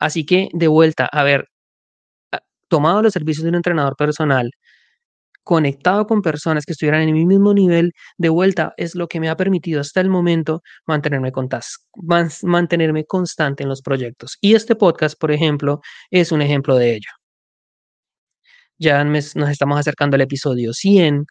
Así 0.00 0.26
que 0.26 0.48
de 0.52 0.68
vuelta, 0.68 1.06
a 1.06 1.22
ver, 1.24 1.48
tomado 2.68 3.02
los 3.02 3.12
servicios 3.12 3.44
de 3.44 3.50
un 3.50 3.56
entrenador 3.56 3.96
personal, 3.96 4.50
conectado 5.44 6.06
con 6.06 6.22
personas 6.22 6.64
que 6.64 6.72
estuvieran 6.72 7.02
en 7.02 7.14
mi 7.14 7.26
mismo 7.26 7.54
nivel 7.54 7.92
de 8.18 8.28
vuelta 8.28 8.74
es 8.76 8.94
lo 8.94 9.08
que 9.08 9.20
me 9.20 9.28
ha 9.28 9.36
permitido 9.36 9.80
hasta 9.80 10.00
el 10.00 10.08
momento 10.08 10.62
mantenerme, 10.86 11.32
mantenerme 12.42 13.04
constante 13.04 13.62
en 13.64 13.68
los 13.68 13.82
proyectos. 13.82 14.38
Y 14.40 14.54
este 14.54 14.76
podcast, 14.76 15.18
por 15.18 15.32
ejemplo, 15.32 15.80
es 16.10 16.32
un 16.32 16.42
ejemplo 16.42 16.76
de 16.76 16.94
ello. 16.94 17.10
Ya 18.78 19.04
nos 19.04 19.36
estamos 19.50 19.78
acercando 19.78 20.14
al 20.14 20.22
episodio 20.22 20.72
100, 20.72 21.26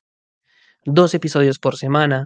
dos 0.86 1.14
episodios 1.14 1.60
por 1.60 1.78
semana, 1.78 2.26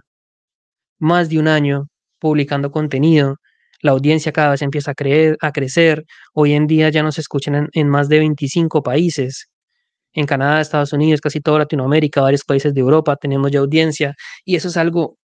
más 1.04 1.28
de 1.28 1.38
un 1.38 1.48
año 1.48 1.88
publicando 2.18 2.70
contenido. 2.70 3.36
La 3.82 3.92
audiencia 3.92 4.32
cada 4.32 4.52
vez 4.52 4.62
empieza 4.62 4.92
a, 4.92 4.94
creer, 4.94 5.36
a 5.40 5.52
crecer. 5.52 6.04
Hoy 6.32 6.54
en 6.54 6.66
día 6.66 6.88
ya 6.88 7.02
nos 7.02 7.18
escuchan 7.18 7.68
en, 7.72 7.88
más 7.88 8.08
de 8.08 8.18
25 8.20 8.82
países. 8.82 9.48
En 10.14 10.26
Canadá, 10.26 10.60
Estados 10.60 10.92
Unidos, 10.92 11.20
casi 11.20 11.40
toda 11.40 11.58
Latinoamérica, 11.60 12.22
varios 12.22 12.44
países 12.44 12.72
de 12.72 12.80
Europa 12.80 13.16
tenemos 13.16 13.50
ya 13.50 13.60
audiencia. 13.60 14.14
Y 14.44 14.56
eso 14.56 14.68
es 14.68 14.76
algo 14.76 15.18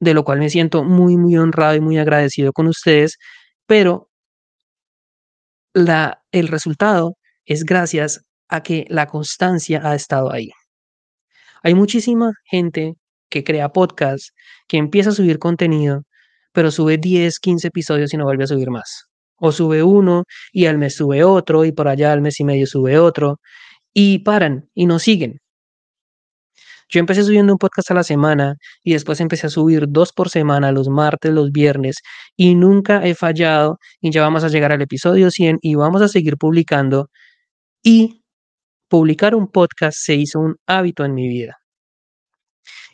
de 0.00 0.14
lo 0.14 0.24
cual 0.24 0.38
me 0.38 0.50
siento 0.50 0.84
muy, 0.84 1.16
muy 1.16 1.36
honrado 1.36 1.74
y 1.76 1.80
muy 1.80 1.98
agradecido 1.98 2.52
con 2.52 2.68
ustedes. 2.68 3.18
Pero 3.66 4.08
la, 5.74 6.22
el 6.32 6.48
resultado 6.48 7.16
es 7.44 7.64
gracias 7.64 8.24
a 8.48 8.62
que 8.62 8.86
la 8.88 9.06
constancia 9.06 9.80
ha 9.84 9.94
estado 9.94 10.32
ahí. 10.32 10.50
Hay 11.62 11.74
muchísima 11.74 12.32
gente 12.44 12.94
que 13.36 13.44
crea 13.44 13.68
podcast, 13.70 14.30
que 14.68 14.78
empieza 14.78 15.10
a 15.10 15.12
subir 15.12 15.38
contenido, 15.38 16.02
pero 16.52 16.70
sube 16.70 16.96
10, 16.98 17.38
15 17.38 17.68
episodios 17.68 18.14
y 18.14 18.16
no 18.16 18.24
vuelve 18.24 18.44
a 18.44 18.46
subir 18.46 18.70
más. 18.70 19.06
O 19.38 19.52
sube 19.52 19.82
uno 19.82 20.24
y 20.52 20.66
al 20.66 20.78
mes 20.78 20.96
sube 20.96 21.22
otro 21.24 21.64
y 21.66 21.72
por 21.72 21.88
allá 21.88 22.12
al 22.12 22.22
mes 22.22 22.40
y 22.40 22.44
medio 22.44 22.66
sube 22.66 22.98
otro 22.98 23.40
y 23.92 24.20
paran 24.20 24.70
y 24.74 24.86
no 24.86 24.98
siguen. 24.98 25.40
Yo 26.88 27.00
empecé 27.00 27.24
subiendo 27.24 27.52
un 27.52 27.58
podcast 27.58 27.90
a 27.90 27.94
la 27.94 28.04
semana 28.04 28.54
y 28.82 28.92
después 28.92 29.20
empecé 29.20 29.48
a 29.48 29.50
subir 29.50 29.86
dos 29.88 30.12
por 30.12 30.30
semana, 30.30 30.72
los 30.72 30.88
martes, 30.88 31.32
los 31.32 31.50
viernes, 31.50 31.96
y 32.36 32.54
nunca 32.54 33.04
he 33.04 33.14
fallado 33.14 33.78
y 34.00 34.12
ya 34.12 34.22
vamos 34.22 34.44
a 34.44 34.48
llegar 34.48 34.72
al 34.72 34.82
episodio 34.82 35.30
100 35.30 35.58
y 35.62 35.74
vamos 35.74 36.00
a 36.02 36.08
seguir 36.08 36.36
publicando. 36.38 37.10
Y 37.82 38.22
publicar 38.88 39.34
un 39.34 39.48
podcast 39.48 39.98
se 40.00 40.14
hizo 40.14 40.40
un 40.40 40.56
hábito 40.66 41.04
en 41.04 41.14
mi 41.14 41.28
vida. 41.28 41.56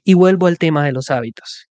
Y 0.05 0.15
vuelvo 0.15 0.47
al 0.47 0.59
tema 0.59 0.85
de 0.85 0.93
los 0.93 1.11
hábitos. 1.11 1.69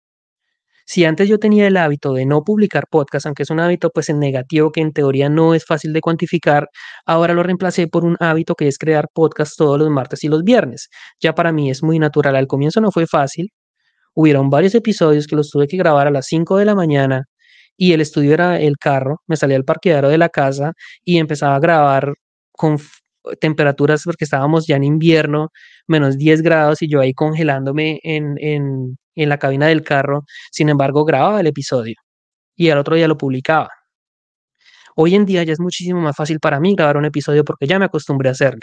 Si 0.87 1.05
antes 1.05 1.29
yo 1.29 1.39
tenía 1.39 1.69
el 1.69 1.77
hábito 1.77 2.13
de 2.15 2.27
no 2.27 2.43
publicar 2.43 2.87
podcast, 2.91 3.27
aunque 3.27 3.45
es 3.45 3.51
un 3.51 3.61
hábito 3.61 3.91
pues 3.91 4.09
en 4.09 4.19
negativo 4.19 4.73
que 4.73 4.81
en 4.81 4.93
teoría 4.93 5.29
no 5.29 5.55
es 5.55 5.65
fácil 5.65 5.93
de 5.93 6.01
cuantificar, 6.01 6.69
ahora 7.07 7.33
lo 7.33 7.45
reemplacé 7.45 7.87
por 7.87 8.05
un 8.05 8.17
hábito 8.19 8.57
que 8.57 8.67
es 8.67 8.77
crear 8.77 9.07
podcast 9.15 9.57
todos 9.57 9.79
los 9.79 9.89
martes 9.89 10.25
y 10.25 10.29
los 10.29 10.43
viernes. 10.43 10.89
Ya 11.21 11.35
para 11.35 11.53
mí 11.53 11.71
es 11.71 11.85
muy 11.85 12.01
natural. 12.01 12.35
Al 12.35 12.49
comienzo 12.49 12.81
no 12.81 12.91
fue 12.91 13.07
fácil. 13.07 13.51
Hubieron 14.15 14.51
varios 14.51 14.75
episodios 14.75 15.27
que 15.29 15.37
los 15.37 15.51
tuve 15.51 15.69
que 15.69 15.77
grabar 15.77 16.09
a 16.09 16.11
las 16.11 16.27
5 16.27 16.57
de 16.59 16.65
la 16.65 16.75
mañana 16.75 17.25
y 17.77 17.93
el 17.95 18.01
estudio 18.01 18.35
era 18.35 18.61
el 18.61 18.77
carro, 18.79 19.23
me 19.27 19.37
salía 19.37 19.57
al 19.57 19.65
parqueadero 19.65 20.09
de 20.11 20.19
la 20.19 20.29
casa 20.29 20.73
y 21.05 21.19
empezaba 21.19 21.57
a 21.57 21.61
grabar 21.61 22.15
con 22.53 22.79
temperaturas 23.41 24.03
porque 24.05 24.25
estábamos 24.25 24.67
ya 24.67 24.77
en 24.77 24.85
invierno, 24.85 25.51
menos 25.87 26.19
10 26.19 26.43
grados 26.43 26.83
y 26.83 26.89
yo 26.89 27.01
ahí 27.01 27.15
congelándome 27.15 28.01
en, 28.03 28.37
en, 28.39 28.99
en 29.15 29.29
la 29.29 29.39
cabina 29.39 29.67
del 29.67 29.83
carro. 29.83 30.25
Sin 30.51 30.69
embargo, 30.69 31.05
grababa 31.05 31.41
el 31.41 31.47
episodio 31.47 31.97
y 32.57 32.71
al 32.71 32.79
otro 32.79 32.97
día 32.97 33.09
lo 33.09 33.19
publicaba. 33.19 33.69
Hoy 34.97 35.15
en 35.15 35.25
día 35.27 35.43
ya 35.45 35.53
es 35.53 35.61
muchísimo 35.61 36.01
más 36.01 36.17
fácil 36.17 36.41
para 36.41 36.61
mí 36.61 36.75
grabar 36.75 36.97
un 36.97 37.05
episodio 37.07 37.45
porque 37.45 37.67
ya 37.67 37.79
me 37.79 37.87
acostumbré 37.87 38.29
a 38.29 38.33
hacerlo. 38.33 38.61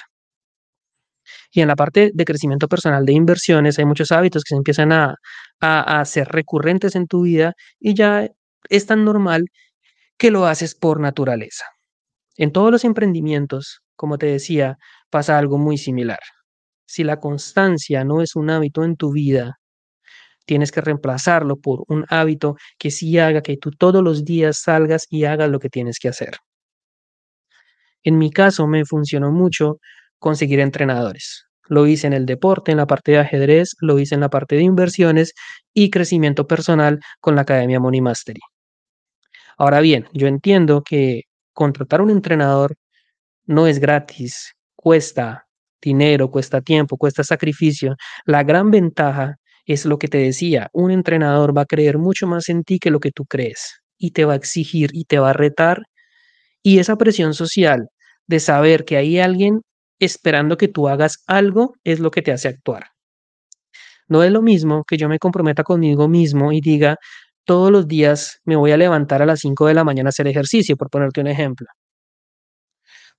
Y 1.51 1.61
en 1.61 1.67
la 1.67 1.75
parte 1.75 2.11
de 2.13 2.25
crecimiento 2.25 2.67
personal 2.67 3.05
de 3.05 3.13
inversiones 3.13 3.79
hay 3.79 3.85
muchos 3.85 4.11
hábitos 4.11 4.43
que 4.43 4.49
se 4.49 4.55
empiezan 4.55 4.91
a, 4.91 5.15
a, 5.59 5.99
a 5.99 6.05
ser 6.05 6.27
recurrentes 6.27 6.95
en 6.95 7.07
tu 7.07 7.23
vida 7.23 7.53
y 7.79 7.95
ya 7.95 8.29
es 8.69 8.85
tan 8.85 9.05
normal 9.05 9.45
que 10.17 10.31
lo 10.31 10.45
haces 10.45 10.75
por 10.75 10.99
naturaleza. 10.99 11.65
En 12.37 12.51
todos 12.51 12.71
los 12.71 12.83
emprendimientos 12.85 13.81
como 13.97 14.17
te 14.17 14.27
decía, 14.27 14.77
pasa 15.09 15.37
algo 15.37 15.57
muy 15.57 15.77
similar. 15.77 16.19
Si 16.87 17.03
la 17.03 17.19
constancia 17.19 18.05
no 18.05 18.21
es 18.21 18.35
un 18.37 18.49
hábito 18.49 18.85
en 18.85 18.95
tu 18.95 19.11
vida, 19.11 19.59
tienes 20.45 20.71
que 20.71 20.81
reemplazarlo 20.81 21.57
por 21.57 21.83
un 21.89 22.05
hábito 22.09 22.55
que 22.79 22.91
sí 22.91 23.19
haga 23.19 23.41
que 23.41 23.57
tú 23.57 23.71
todos 23.71 24.03
los 24.03 24.23
días 24.25 24.59
salgas 24.59 25.05
y 25.09 25.25
hagas 25.25 25.49
lo 25.49 25.59
que 25.59 25.69
tienes 25.69 25.99
que 25.99 26.07
hacer. 26.09 26.37
En 28.03 28.17
mi 28.17 28.31
caso 28.31 28.67
me 28.67 28.85
funcionó 28.85 29.31
mucho 29.31 29.79
conseguir 30.19 30.59
entrenadores. 30.61 31.45
Lo 31.67 31.85
hice 31.85 32.07
en 32.07 32.13
el 32.13 32.25
deporte, 32.25 32.71
en 32.71 32.77
la 32.77 32.87
parte 32.87 33.11
de 33.11 33.19
ajedrez, 33.19 33.75
lo 33.81 33.99
hice 33.99 34.15
en 34.15 34.21
la 34.21 34.29
parte 34.29 34.55
de 34.55 34.63
inversiones 34.63 35.33
y 35.73 35.89
crecimiento 35.89 36.47
personal 36.47 36.99
con 37.19 37.35
la 37.35 37.41
Academia 37.41 37.79
Money 37.81 38.01
Mastery. 38.01 38.39
Ahora 39.57 39.81
bien, 39.81 40.07
yo 40.13 40.27
entiendo 40.27 40.83
que 40.83 41.23
contratar 41.53 42.01
un 42.01 42.11
entrenador 42.11 42.75
no 43.47 43.65
es 43.67 43.79
gratis, 43.79 44.53
cuesta 44.75 45.47
dinero, 45.81 46.29
cuesta 46.29 46.61
tiempo, 46.61 46.97
cuesta 46.97 47.23
sacrificio. 47.23 47.95
La 48.25 48.43
gran 48.43 48.71
ventaja 48.71 49.37
es 49.65 49.85
lo 49.85 49.97
que 49.97 50.07
te 50.07 50.19
decía, 50.19 50.69
un 50.73 50.91
entrenador 50.91 51.57
va 51.57 51.61
a 51.63 51.65
creer 51.65 51.97
mucho 51.97 52.27
más 52.27 52.49
en 52.49 52.63
ti 52.63 52.79
que 52.79 52.91
lo 52.91 52.99
que 52.99 53.11
tú 53.11 53.25
crees 53.25 53.81
y 53.97 54.11
te 54.11 54.25
va 54.25 54.33
a 54.33 54.37
exigir 54.37 54.91
y 54.93 55.05
te 55.05 55.19
va 55.19 55.31
a 55.31 55.33
retar. 55.33 55.83
Y 56.63 56.79
esa 56.79 56.97
presión 56.97 57.33
social 57.33 57.89
de 58.27 58.39
saber 58.39 58.85
que 58.85 58.97
hay 58.97 59.19
alguien 59.19 59.61
esperando 59.99 60.57
que 60.57 60.67
tú 60.67 60.87
hagas 60.89 61.23
algo 61.27 61.73
es 61.83 61.99
lo 61.99 62.11
que 62.11 62.21
te 62.21 62.31
hace 62.31 62.49
actuar. 62.49 62.85
No 64.09 64.23
es 64.23 64.31
lo 64.31 64.41
mismo 64.41 64.83
que 64.87 64.97
yo 64.97 65.09
me 65.09 65.19
comprometa 65.19 65.63
conmigo 65.63 66.07
mismo 66.07 66.51
y 66.51 66.61
diga, 66.61 66.97
todos 67.45 67.71
los 67.71 67.87
días 67.87 68.39
me 68.45 68.55
voy 68.55 68.71
a 68.71 68.77
levantar 68.77 69.21
a 69.21 69.25
las 69.25 69.39
5 69.41 69.67
de 69.67 69.73
la 69.73 69.83
mañana 69.83 70.09
a 70.09 70.11
hacer 70.11 70.27
ejercicio, 70.27 70.77
por 70.77 70.89
ponerte 70.89 71.21
un 71.21 71.27
ejemplo 71.27 71.67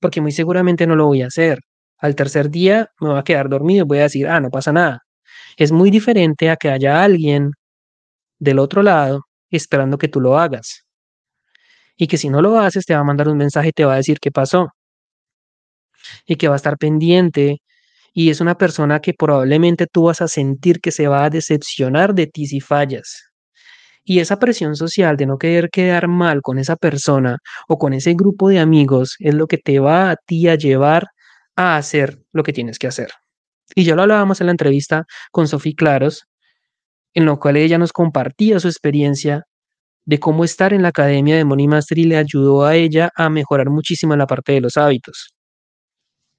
porque 0.01 0.21
muy 0.21 0.33
seguramente 0.33 0.87
no 0.87 0.97
lo 0.97 1.07
voy 1.07 1.23
a 1.23 1.27
hacer. 1.29 1.61
Al 1.99 2.15
tercer 2.15 2.51
día 2.51 2.89
me 3.01 3.11
voy 3.11 3.19
a 3.19 3.25
quedar 3.25 3.49
dormido 3.49 3.85
y 3.85 3.89
voy 3.89 3.99
a 3.99 4.03
decir, 4.03 4.29
ah, 4.29 4.41
no 4.41 4.51
pasa 4.51 4.73
nada. 4.73 5.01
Es 5.57 5.73
muy 5.73 5.91
diferente 5.91 6.51
a 6.51 6.57
que 6.57 6.71
haya 6.71 7.03
alguien 7.03 7.53
del 8.39 8.59
otro 8.59 8.83
lado 8.83 9.23
esperando 9.51 9.99
que 9.99 10.09
tú 10.09 10.21
lo 10.21 10.39
hagas. 10.39 10.85
Y 11.97 12.07
que 12.07 12.17
si 12.19 12.29
no 12.31 12.43
lo 12.43 12.59
haces, 12.59 12.87
te 12.87 12.95
va 12.95 13.01
a 13.01 13.05
mandar 13.05 13.29
un 13.29 13.37
mensaje 13.39 13.69
y 13.69 13.73
te 13.73 13.85
va 13.85 13.95
a 13.95 13.97
decir 13.97 14.19
qué 14.21 14.31
pasó. 14.31 14.69
Y 16.27 16.37
que 16.37 16.49
va 16.49 16.55
a 16.55 16.57
estar 16.57 16.77
pendiente. 16.79 17.59
Y 18.13 18.31
es 18.31 18.41
una 18.41 18.57
persona 18.57 19.01
que 19.01 19.15
probablemente 19.15 19.87
tú 19.87 20.05
vas 20.05 20.21
a 20.23 20.29
sentir 20.29 20.81
que 20.81 20.93
se 20.93 21.09
va 21.09 21.25
a 21.25 21.31
decepcionar 21.31 22.15
de 22.15 22.27
ti 22.29 22.47
si 22.47 22.61
fallas. 22.61 23.28
Y 24.09 24.21
esa 24.21 24.39
presión 24.39 24.75
social 24.75 25.19
de 25.19 25.27
no 25.27 25.37
querer 25.37 25.69
quedar 25.69 26.09
mal 26.09 26.41
con 26.41 26.59
esa 26.59 26.77
persona 26.77 27.37
o 27.69 27.77
con 27.77 27.93
ese 27.93 28.15
grupo 28.15 28.49
de 28.49 28.59
amigos 28.59 29.17
es 29.19 29.35
lo 29.35 29.47
que 29.47 29.59
te 29.59 29.81
va 29.81 30.11
a 30.11 30.17
ti 30.17 30.49
a 30.49 30.55
llevar 30.55 31.09
a 31.57 31.77
hacer 31.77 32.19
lo 32.33 32.43
que 32.43 32.55
tienes 32.55 32.79
que 32.79 32.87
hacer. 32.87 33.11
Y 33.75 33.85
ya 33.85 33.95
lo 33.95 34.01
hablábamos 34.01 34.41
en 34.41 34.47
la 34.47 34.53
entrevista 34.53 35.05
con 35.31 35.47
Sofía 35.47 35.75
Claros, 35.77 36.25
en 37.13 37.27
lo 37.27 37.39
cual 37.39 37.59
ella 37.59 37.77
nos 37.77 37.93
compartía 37.93 38.59
su 38.61 38.69
experiencia 38.69 39.45
de 40.07 40.19
cómo 40.19 40.43
estar 40.43 40.73
en 40.73 40.81
la 40.81 40.89
academia 40.89 41.37
de 41.37 41.45
Money 41.45 41.69
Mastery 41.69 42.05
le 42.05 42.17
ayudó 42.17 42.65
a 42.65 42.77
ella 42.77 43.11
a 43.15 43.29
mejorar 43.29 43.69
muchísimo 43.69 44.17
la 44.17 44.27
parte 44.27 44.53
de 44.53 44.63
los 44.63 44.79
hábitos. 44.79 45.35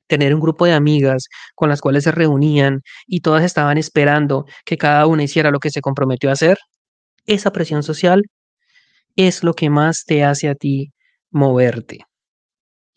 Tener 0.07 0.33
un 0.33 0.41
grupo 0.41 0.65
de 0.65 0.73
amigas 0.73 1.27
con 1.53 1.69
las 1.69 1.81
cuales 1.81 2.03
se 2.05 2.11
reunían 2.11 2.81
y 3.05 3.19
todas 3.19 3.43
estaban 3.43 3.77
esperando 3.77 4.45
que 4.65 4.75
cada 4.75 5.05
una 5.05 5.21
hiciera 5.21 5.51
lo 5.51 5.59
que 5.59 5.69
se 5.69 5.81
comprometió 5.81 6.31
a 6.31 6.33
hacer, 6.33 6.57
esa 7.29 7.51
presión 7.51 7.83
social 7.83 8.24
es 9.15 9.43
lo 9.43 9.53
que 9.53 9.69
más 9.69 10.05
te 10.05 10.24
hace 10.24 10.50
a 10.50 10.55
ti 10.55 10.91
moverte 11.31 12.00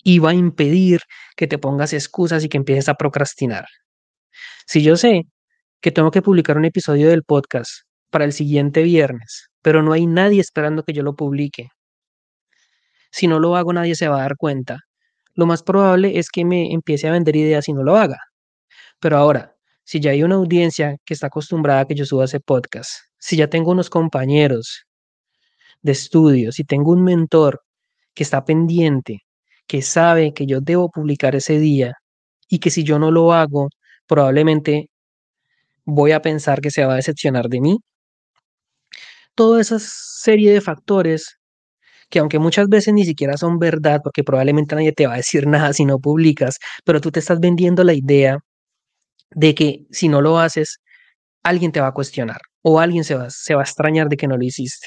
y 0.05 0.19
va 0.19 0.31
a 0.31 0.35
impedir 0.35 1.01
que 1.37 1.47
te 1.47 1.59
pongas 1.59 1.93
excusas 1.93 2.45
y 2.45 2.49
que 2.49 2.57
empieces 2.57 2.89
a 2.89 2.95
procrastinar. 2.95 3.67
Si 4.67 4.83
yo 4.83 4.97
sé 4.97 5.23
que 5.81 5.93
tengo 5.93 6.11
que 6.11 6.23
publicar 6.23 6.57
un 6.57 6.65
episodio 6.65 7.09
del 7.09 7.25
podcast 7.25 7.71
para 8.11 8.25
el 8.25 8.33
siguiente 8.33 8.83
viernes, 8.83 9.49
pero 9.63 9.83
no 9.83 9.93
hay 9.93 10.07
nadie 10.07 10.41
esperando 10.41 10.83
que 10.85 10.93
yo 10.93 11.03
lo 11.03 11.15
publique, 11.15 11.69
si 13.11 13.27
no 13.29 13.39
lo 13.39 13.57
hago 13.57 13.73
nadie 13.73 13.95
se 13.95 14.09
va 14.09 14.19
a 14.19 14.23
dar 14.23 14.37
cuenta, 14.37 14.81
lo 15.35 15.47
más 15.47 15.63
probable 15.63 16.19
es 16.19 16.31
que 16.31 16.45
me 16.45 16.73
empiece 16.73 17.09
a 17.09 17.13
vender 17.13 17.37
ideas 17.37 17.69
y 17.69 17.73
no 17.73 17.83
lo 17.83 17.97
haga. 17.97 18.19
Pero 19.01 19.19
ahora, 19.19 19.52
si 19.93 20.01
ya 20.01 20.13
hay 20.13 20.23
una 20.23 20.37
audiencia 20.37 20.97
que 21.05 21.13
está 21.13 21.27
acostumbrada 21.27 21.81
a 21.81 21.85
que 21.85 21.95
yo 21.95 22.07
suba 22.07 22.25
ese 22.25 22.41
podcast, 22.41 22.91
si 23.19 23.37
ya 23.37 23.49
tengo 23.49 23.73
unos 23.73 23.91
compañeros 23.91 24.87
de 25.83 25.93
estudio, 25.93 26.51
si 26.51 26.65
tengo 26.65 26.93
un 26.93 27.05
mentor 27.05 27.61
que 28.15 28.23
está 28.23 28.43
pendiente, 28.43 29.19
que 29.67 29.83
sabe 29.83 30.33
que 30.33 30.47
yo 30.47 30.63
debo 30.63 30.91
publicar 30.91 31.37
ese 31.37 31.59
día 31.59 31.93
y 32.49 32.59
que 32.59 32.71
si 32.71 32.85
yo 32.85 32.99
no 32.99 33.11
lo 33.11 33.35
hago, 33.35 33.69
probablemente 34.07 34.89
voy 35.85 36.13
a 36.13 36.23
pensar 36.23 36.63
que 36.63 36.71
se 36.71 36.87
va 36.87 36.95
a 36.95 36.97
decepcionar 36.97 37.51
de 37.51 37.61
mí. 37.61 37.79
Toda 39.35 39.61
esa 39.61 39.79
serie 39.79 40.55
de 40.55 40.63
factores 40.63 41.37
que 42.09 42.19
aunque 42.19 42.39
muchas 42.39 42.69
veces 42.69 42.95
ni 42.95 43.05
siquiera 43.05 43.37
son 43.37 43.59
verdad, 43.59 44.01
porque 44.03 44.25
probablemente 44.25 44.75
nadie 44.75 44.93
te 44.93 45.07
va 45.07 45.15
a 45.15 45.17
decir 45.19 45.47
nada 45.47 45.75
si 45.75 45.85
no 45.85 45.99
publicas, 45.99 46.59
pero 46.83 47.03
tú 47.03 47.11
te 47.11 47.21
estás 47.21 47.41
vendiendo 47.41 47.85
la 47.85 47.93
idea 47.93 48.39
de 49.35 49.55
que 49.55 49.87
si 49.91 50.09
no 50.09 50.21
lo 50.21 50.39
haces, 50.39 50.81
alguien 51.43 51.73
te 51.73 51.81
va 51.81 51.89
a 51.89 51.93
cuestionar 51.93 52.41
o 52.63 52.81
alguien 52.81 53.05
se 53.05 53.15
va, 53.15 53.31
se 53.31 53.55
va 53.55 53.63
a 53.63 53.65
extrañar 53.65 54.09
de 54.09 54.17
que 54.17 54.29
no 54.29 54.37
lo 54.37 54.45
hiciste. 54.45 54.87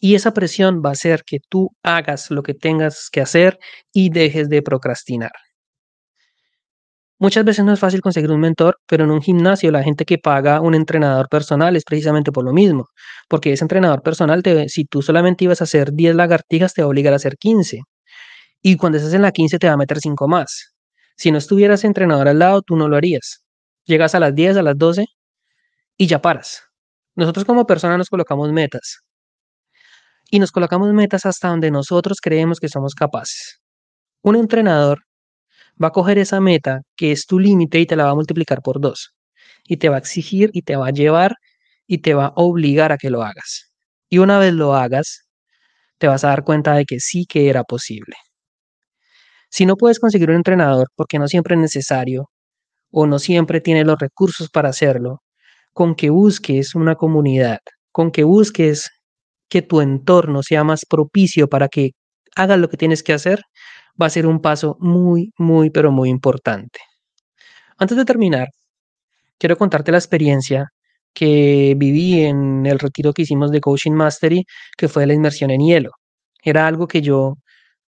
Y 0.00 0.14
esa 0.14 0.32
presión 0.34 0.82
va 0.84 0.90
a 0.90 0.92
hacer 0.92 1.22
que 1.24 1.38
tú 1.48 1.70
hagas 1.82 2.30
lo 2.30 2.42
que 2.42 2.54
tengas 2.54 3.08
que 3.10 3.20
hacer 3.20 3.58
y 3.92 4.10
dejes 4.10 4.48
de 4.48 4.62
procrastinar. 4.62 5.32
Muchas 7.18 7.46
veces 7.46 7.64
no 7.64 7.72
es 7.72 7.80
fácil 7.80 8.02
conseguir 8.02 8.30
un 8.30 8.40
mentor, 8.40 8.76
pero 8.86 9.04
en 9.04 9.10
un 9.10 9.22
gimnasio 9.22 9.70
la 9.70 9.82
gente 9.82 10.04
que 10.04 10.18
paga 10.18 10.60
un 10.60 10.74
entrenador 10.74 11.28
personal 11.30 11.74
es 11.74 11.84
precisamente 11.84 12.30
por 12.30 12.44
lo 12.44 12.52
mismo, 12.52 12.88
porque 13.26 13.52
ese 13.54 13.64
entrenador 13.64 14.02
personal, 14.02 14.42
te, 14.42 14.68
si 14.68 14.84
tú 14.84 15.00
solamente 15.00 15.44
ibas 15.44 15.62
a 15.62 15.64
hacer 15.64 15.92
10 15.92 16.14
lagartijas, 16.14 16.74
te 16.74 16.82
va 16.82 16.86
a 16.86 16.88
obligar 16.90 17.14
a 17.14 17.16
hacer 17.16 17.38
15. 17.38 17.80
Y 18.62 18.76
cuando 18.76 18.98
estés 18.98 19.14
en 19.14 19.22
la 19.22 19.32
15 19.32 19.58
te 19.58 19.66
va 19.66 19.74
a 19.74 19.76
meter 19.78 19.98
5 20.00 20.28
más. 20.28 20.74
Si 21.16 21.30
no 21.30 21.38
estuvieras 21.38 21.84
entrenador 21.84 22.28
al 22.28 22.38
lado, 22.38 22.60
tú 22.62 22.76
no 22.76 22.88
lo 22.88 22.96
harías. 22.96 23.45
Llegas 23.86 24.16
a 24.16 24.20
las 24.20 24.34
10, 24.34 24.56
a 24.56 24.62
las 24.62 24.76
12 24.76 25.06
y 25.96 26.06
ya 26.06 26.20
paras. 26.20 26.62
Nosotros 27.14 27.44
como 27.44 27.66
personas 27.66 27.98
nos 27.98 28.08
colocamos 28.08 28.52
metas. 28.52 29.00
Y 30.28 30.40
nos 30.40 30.50
colocamos 30.50 30.92
metas 30.92 31.24
hasta 31.24 31.48
donde 31.48 31.70
nosotros 31.70 32.18
creemos 32.20 32.58
que 32.58 32.68
somos 32.68 32.94
capaces. 32.94 33.60
Un 34.22 34.34
entrenador 34.34 35.04
va 35.82 35.88
a 35.88 35.92
coger 35.92 36.18
esa 36.18 36.40
meta 36.40 36.80
que 36.96 37.12
es 37.12 37.26
tu 37.26 37.38
límite 37.38 37.78
y 37.78 37.86
te 37.86 37.94
la 37.94 38.04
va 38.04 38.10
a 38.10 38.14
multiplicar 38.14 38.60
por 38.60 38.80
dos. 38.80 39.14
Y 39.64 39.76
te 39.76 39.88
va 39.88 39.96
a 39.96 39.98
exigir 40.00 40.50
y 40.52 40.62
te 40.62 40.74
va 40.74 40.88
a 40.88 40.90
llevar 40.90 41.36
y 41.86 41.98
te 41.98 42.14
va 42.14 42.26
a 42.26 42.32
obligar 42.34 42.90
a 42.90 42.98
que 42.98 43.10
lo 43.10 43.22
hagas. 43.22 43.72
Y 44.08 44.18
una 44.18 44.38
vez 44.40 44.52
lo 44.52 44.74
hagas, 44.74 45.28
te 45.98 46.08
vas 46.08 46.24
a 46.24 46.28
dar 46.28 46.44
cuenta 46.44 46.74
de 46.74 46.86
que 46.86 46.98
sí 46.98 47.24
que 47.26 47.48
era 47.48 47.62
posible. 47.62 48.16
Si 49.48 49.64
no 49.64 49.76
puedes 49.76 50.00
conseguir 50.00 50.30
un 50.30 50.36
entrenador 50.36 50.88
porque 50.96 51.18
no 51.20 51.28
siempre 51.28 51.54
es 51.54 51.60
necesario 51.60 52.30
o 52.98 53.06
no 53.06 53.18
siempre 53.18 53.60
tienes 53.60 53.84
los 53.86 53.98
recursos 53.98 54.48
para 54.48 54.70
hacerlo, 54.70 55.20
con 55.74 55.94
que 55.94 56.08
busques 56.08 56.74
una 56.74 56.94
comunidad, 56.94 57.58
con 57.92 58.10
que 58.10 58.24
busques 58.24 58.90
que 59.50 59.60
tu 59.60 59.82
entorno 59.82 60.42
sea 60.42 60.64
más 60.64 60.86
propicio 60.86 61.46
para 61.46 61.68
que 61.68 61.90
hagas 62.36 62.58
lo 62.58 62.70
que 62.70 62.78
tienes 62.78 63.02
que 63.02 63.12
hacer, 63.12 63.42
va 64.00 64.06
a 64.06 64.10
ser 64.10 64.26
un 64.26 64.40
paso 64.40 64.78
muy, 64.80 65.30
muy, 65.36 65.68
pero 65.68 65.92
muy 65.92 66.08
importante. 66.08 66.78
Antes 67.76 67.98
de 67.98 68.06
terminar, 68.06 68.48
quiero 69.38 69.58
contarte 69.58 69.92
la 69.92 69.98
experiencia 69.98 70.70
que 71.12 71.74
viví 71.76 72.22
en 72.22 72.64
el 72.64 72.78
retiro 72.78 73.12
que 73.12 73.22
hicimos 73.22 73.50
de 73.50 73.60
Coaching 73.60 73.92
Mastery, 73.92 74.44
que 74.78 74.88
fue 74.88 75.06
la 75.06 75.12
inmersión 75.12 75.50
en 75.50 75.60
hielo. 75.60 75.90
Era 76.42 76.66
algo 76.66 76.88
que 76.88 77.02
yo 77.02 77.34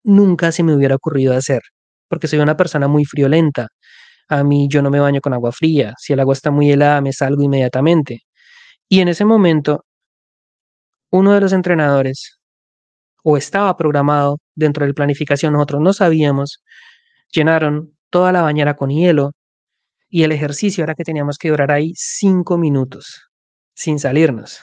nunca 0.03 0.51
se 0.51 0.63
me 0.63 0.75
hubiera 0.75 0.95
ocurrido 0.95 1.33
hacer, 1.33 1.61
porque 2.09 2.27
soy 2.27 2.39
una 2.39 2.57
persona 2.57 2.89
muy 2.89 3.05
friolenta. 3.05 3.67
A 4.29 4.43
mí 4.43 4.67
yo 4.69 4.81
no 4.81 4.89
me 4.89 4.99
baño 4.99 5.21
con 5.21 5.33
agua 5.33 5.51
fría. 5.51 5.93
Si 5.97 6.13
el 6.13 6.19
agua 6.19 6.33
está 6.33 6.51
muy 6.51 6.71
helada, 6.71 7.01
me 7.01 7.13
salgo 7.13 7.43
inmediatamente. 7.43 8.21
Y 8.89 9.01
en 9.01 9.09
ese 9.09 9.25
momento, 9.25 9.85
uno 11.11 11.33
de 11.33 11.41
los 11.41 11.53
entrenadores 11.53 12.39
o 13.23 13.37
estaba 13.37 13.75
programado 13.77 14.39
dentro 14.55 14.85
de 14.85 14.89
la 14.89 14.95
planificación, 14.95 15.53
nosotros 15.53 15.81
no 15.81 15.93
sabíamos, 15.93 16.63
llenaron 17.31 17.93
toda 18.09 18.31
la 18.31 18.41
bañera 18.41 18.75
con 18.75 18.89
hielo 18.89 19.31
y 20.09 20.23
el 20.23 20.31
ejercicio 20.31 20.83
era 20.83 20.95
que 20.95 21.03
teníamos 21.03 21.37
que 21.37 21.49
durar 21.49 21.71
ahí 21.71 21.93
cinco 21.95 22.57
minutos 22.57 23.29
sin 23.75 23.99
salirnos. 23.99 24.61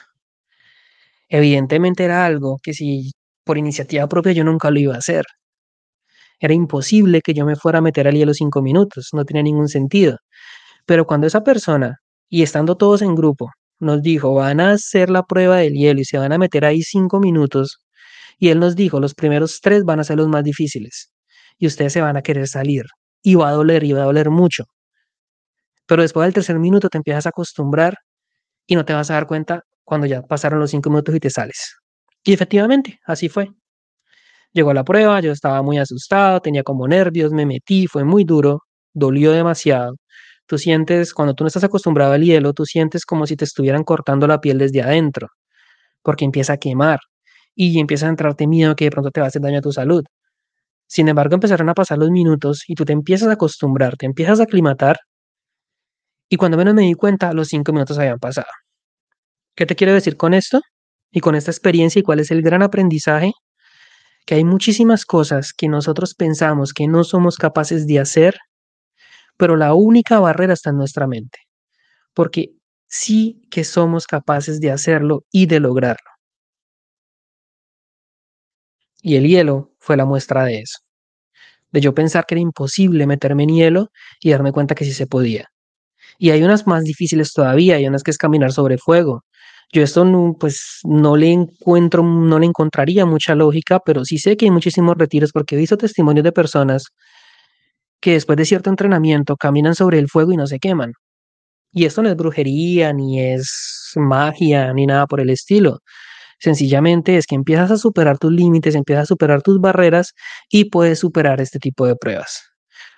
Evidentemente 1.29 2.03
era 2.05 2.25
algo 2.25 2.57
que 2.61 2.73
si 2.73 3.11
por 3.43 3.57
iniciativa 3.57 4.07
propia 4.07 4.33
yo 4.33 4.43
nunca 4.43 4.71
lo 4.71 4.79
iba 4.79 4.95
a 4.95 4.99
hacer. 4.99 5.25
Era 6.39 6.53
imposible 6.53 7.21
que 7.21 7.33
yo 7.33 7.45
me 7.45 7.55
fuera 7.55 7.79
a 7.79 7.81
meter 7.81 8.07
al 8.07 8.15
hielo 8.15 8.33
cinco 8.33 8.61
minutos, 8.61 9.09
no 9.13 9.25
tenía 9.25 9.43
ningún 9.43 9.67
sentido. 9.69 10.17
Pero 10.85 11.05
cuando 11.05 11.27
esa 11.27 11.43
persona, 11.43 11.97
y 12.29 12.43
estando 12.43 12.75
todos 12.77 13.01
en 13.01 13.15
grupo, 13.15 13.51
nos 13.79 14.01
dijo, 14.01 14.33
van 14.33 14.59
a 14.59 14.71
hacer 14.71 15.09
la 15.09 15.23
prueba 15.23 15.57
del 15.57 15.73
hielo 15.73 16.01
y 16.01 16.05
se 16.05 16.17
van 16.17 16.33
a 16.33 16.37
meter 16.37 16.65
ahí 16.65 16.81
cinco 16.81 17.19
minutos, 17.19 17.79
y 18.39 18.49
él 18.49 18.59
nos 18.59 18.75
dijo, 18.75 18.99
los 18.99 19.13
primeros 19.15 19.59
tres 19.61 19.83
van 19.83 19.99
a 19.99 20.03
ser 20.03 20.17
los 20.17 20.27
más 20.27 20.43
difíciles 20.43 21.11
y 21.57 21.67
ustedes 21.67 21.93
se 21.93 22.01
van 22.01 22.17
a 22.17 22.21
querer 22.21 22.47
salir 22.47 22.83
y 23.21 23.35
va 23.35 23.49
a 23.49 23.53
doler 23.53 23.83
y 23.83 23.93
va 23.93 24.03
a 24.03 24.05
doler 24.05 24.29
mucho. 24.29 24.65
Pero 25.87 26.01
después 26.01 26.25
del 26.25 26.33
tercer 26.33 26.59
minuto 26.59 26.89
te 26.89 26.97
empiezas 26.97 27.25
a 27.25 27.29
acostumbrar 27.29 27.95
y 28.67 28.75
no 28.75 28.85
te 28.85 28.93
vas 28.93 29.09
a 29.11 29.15
dar 29.15 29.27
cuenta 29.27 29.61
cuando 29.83 30.07
ya 30.07 30.21
pasaron 30.23 30.59
los 30.59 30.71
cinco 30.71 30.89
minutos 30.89 31.15
y 31.15 31.19
te 31.19 31.29
sales. 31.29 31.77
Y 32.23 32.33
efectivamente, 32.33 32.99
así 33.05 33.29
fue. 33.29 33.49
Llegó 34.55 34.73
la 34.73 34.83
prueba, 34.85 35.19
yo 35.21 35.31
estaba 35.33 35.61
muy 35.61 35.77
asustado, 35.79 36.41
tenía 36.41 36.63
como 36.63 36.87
nervios, 36.87 37.31
me 37.33 37.45
metí, 37.45 37.87
fue 37.87 38.05
muy 38.05 38.23
duro, 38.23 38.61
dolió 38.93 39.31
demasiado. 39.33 39.95
Tú 40.47 40.57
sientes, 40.57 41.13
cuando 41.13 41.35
tú 41.35 41.43
no 41.43 41.49
estás 41.49 41.63
acostumbrado 41.65 42.13
al 42.13 42.23
hielo, 42.23 42.53
tú 42.53 42.65
sientes 42.65 43.05
como 43.05 43.27
si 43.27 43.35
te 43.37 43.45
estuvieran 43.45 43.83
cortando 43.83 44.27
la 44.27 44.41
piel 44.41 44.57
desde 44.59 44.81
adentro, 44.81 45.29
porque 46.03 46.25
empieza 46.25 46.53
a 46.53 46.57
quemar, 46.57 46.99
y 47.55 47.79
empieza 47.79 48.07
a 48.07 48.09
entrarte 48.09 48.47
miedo 48.47 48.75
que 48.75 48.85
de 48.85 48.91
pronto 48.91 49.11
te 49.11 49.21
va 49.21 49.27
a 49.27 49.29
hacer 49.29 49.41
daño 49.43 49.59
a 49.59 49.61
tu 49.61 49.73
salud. 49.73 50.03
Sin 50.87 51.09
embargo, 51.09 51.35
empezaron 51.35 51.69
a 51.69 51.75
pasar 51.75 51.99
los 51.99 52.11
minutos 52.11 52.63
y 52.67 52.75
tú 52.75 52.85
te 52.85 52.93
empiezas 52.93 53.29
a 53.29 53.33
acostumbrar, 53.33 53.97
te 53.97 54.07
empiezas 54.07 54.39
a 54.41 54.43
aclimatar 54.43 54.97
y 56.29 56.37
cuando 56.37 56.57
menos 56.57 56.73
me 56.75 56.83
di 56.83 56.93
cuenta, 56.93 57.33
los 57.33 57.47
cinco 57.49 57.71
minutos 57.73 57.97
habían 57.97 58.19
pasado. 58.19 58.47
¿Qué 59.55 59.65
te 59.65 59.75
quiero 59.75 59.93
decir 59.93 60.17
con 60.17 60.33
esto? 60.33 60.61
Y 61.11 61.19
con 61.21 61.35
esta 61.35 61.51
experiencia 61.51 61.99
y 61.99 62.03
cuál 62.03 62.19
es 62.19 62.31
el 62.31 62.41
gran 62.41 62.61
aprendizaje? 62.61 63.31
Que 64.25 64.35
hay 64.35 64.43
muchísimas 64.43 65.05
cosas 65.05 65.53
que 65.53 65.67
nosotros 65.67 66.15
pensamos 66.15 66.73
que 66.73 66.87
no 66.87 67.03
somos 67.03 67.37
capaces 67.37 67.85
de 67.87 67.99
hacer, 67.99 68.35
pero 69.37 69.57
la 69.57 69.73
única 69.73 70.19
barrera 70.19 70.53
está 70.53 70.71
en 70.71 70.77
nuestra 70.77 71.07
mente. 71.07 71.39
Porque 72.13 72.51
sí 72.87 73.41
que 73.51 73.63
somos 73.63 74.07
capaces 74.07 74.59
de 74.61 74.71
hacerlo 74.71 75.25
y 75.31 75.47
de 75.47 75.59
lograrlo. 75.61 76.09
Y 79.01 79.15
el 79.15 79.27
hielo 79.27 79.71
fue 79.79 79.97
la 79.97 80.05
muestra 80.05 80.43
de 80.45 80.59
eso. 80.59 80.79
De 81.71 81.81
yo 81.81 81.93
pensar 81.93 82.25
que 82.27 82.35
era 82.35 82.41
imposible 82.41 83.07
meterme 83.07 83.43
en 83.43 83.49
hielo 83.49 83.89
y 84.21 84.31
darme 84.31 84.51
cuenta 84.51 84.75
que 84.75 84.85
sí 84.85 84.93
se 84.93 85.07
podía. 85.07 85.49
Y 86.19 86.31
hay 86.31 86.43
unas 86.43 86.67
más 86.67 86.83
difíciles 86.83 87.33
todavía, 87.33 87.77
hay 87.77 87.87
unas 87.87 88.03
que 88.03 88.11
es 88.11 88.17
caminar 88.17 88.53
sobre 88.53 88.77
fuego. 88.77 89.23
Yo 89.71 89.83
esto 89.83 90.05
no, 90.05 90.35
pues 90.39 90.79
no 90.83 91.17
le 91.17 91.31
encuentro, 91.31 92.03
no 92.03 92.39
le 92.39 92.45
encontraría 92.45 93.05
mucha 93.05 93.35
lógica, 93.35 93.79
pero 93.85 94.05
sí 94.05 94.17
sé 94.17 94.37
que 94.37 94.45
hay 94.45 94.51
muchísimos 94.51 94.95
retiros 94.97 95.31
porque 95.31 95.55
he 95.55 95.57
visto 95.57 95.77
testimonios 95.77 96.23
de 96.23 96.31
personas 96.31 96.85
que 98.01 98.13
después 98.13 98.37
de 98.37 98.45
cierto 98.45 98.69
entrenamiento 98.69 99.35
caminan 99.35 99.75
sobre 99.75 99.99
el 99.99 100.07
fuego 100.09 100.31
y 100.31 100.37
no 100.37 100.47
se 100.47 100.59
queman. 100.59 100.93
Y 101.71 101.85
esto 101.85 102.01
no 102.03 102.09
es 102.09 102.15
brujería, 102.15 102.93
ni 102.93 103.21
es 103.21 103.91
magia, 103.95 104.73
ni 104.73 104.85
nada 104.85 105.07
por 105.07 105.19
el 105.21 105.29
estilo. 105.29 105.79
Sencillamente 106.39 107.17
es 107.17 107.27
que 107.27 107.35
empiezas 107.35 107.71
a 107.71 107.77
superar 107.77 108.17
tus 108.17 108.31
límites, 108.31 108.75
empiezas 108.75 109.03
a 109.03 109.07
superar 109.07 109.41
tus 109.41 109.59
barreras 109.59 110.13
y 110.49 110.69
puedes 110.69 110.99
superar 110.99 111.41
este 111.41 111.59
tipo 111.59 111.87
de 111.87 111.95
pruebas. 111.95 112.43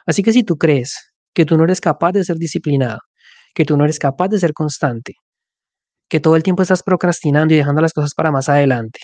Así 0.05 0.23
que 0.23 0.33
si 0.33 0.43
tú 0.43 0.57
crees 0.57 0.95
que 1.33 1.45
tú 1.45 1.57
no 1.57 1.63
eres 1.65 1.81
capaz 1.81 2.11
de 2.13 2.23
ser 2.23 2.37
disciplinado, 2.37 2.99
que 3.53 3.65
tú 3.65 3.77
no 3.77 3.83
eres 3.85 3.99
capaz 3.99 4.29
de 4.29 4.39
ser 4.39 4.53
constante, 4.53 5.13
que 6.09 6.19
todo 6.19 6.35
el 6.35 6.43
tiempo 6.43 6.61
estás 6.61 6.83
procrastinando 6.83 7.53
y 7.53 7.57
dejando 7.57 7.81
las 7.81 7.93
cosas 7.93 8.13
para 8.13 8.31
más 8.31 8.49
adelante, 8.49 8.99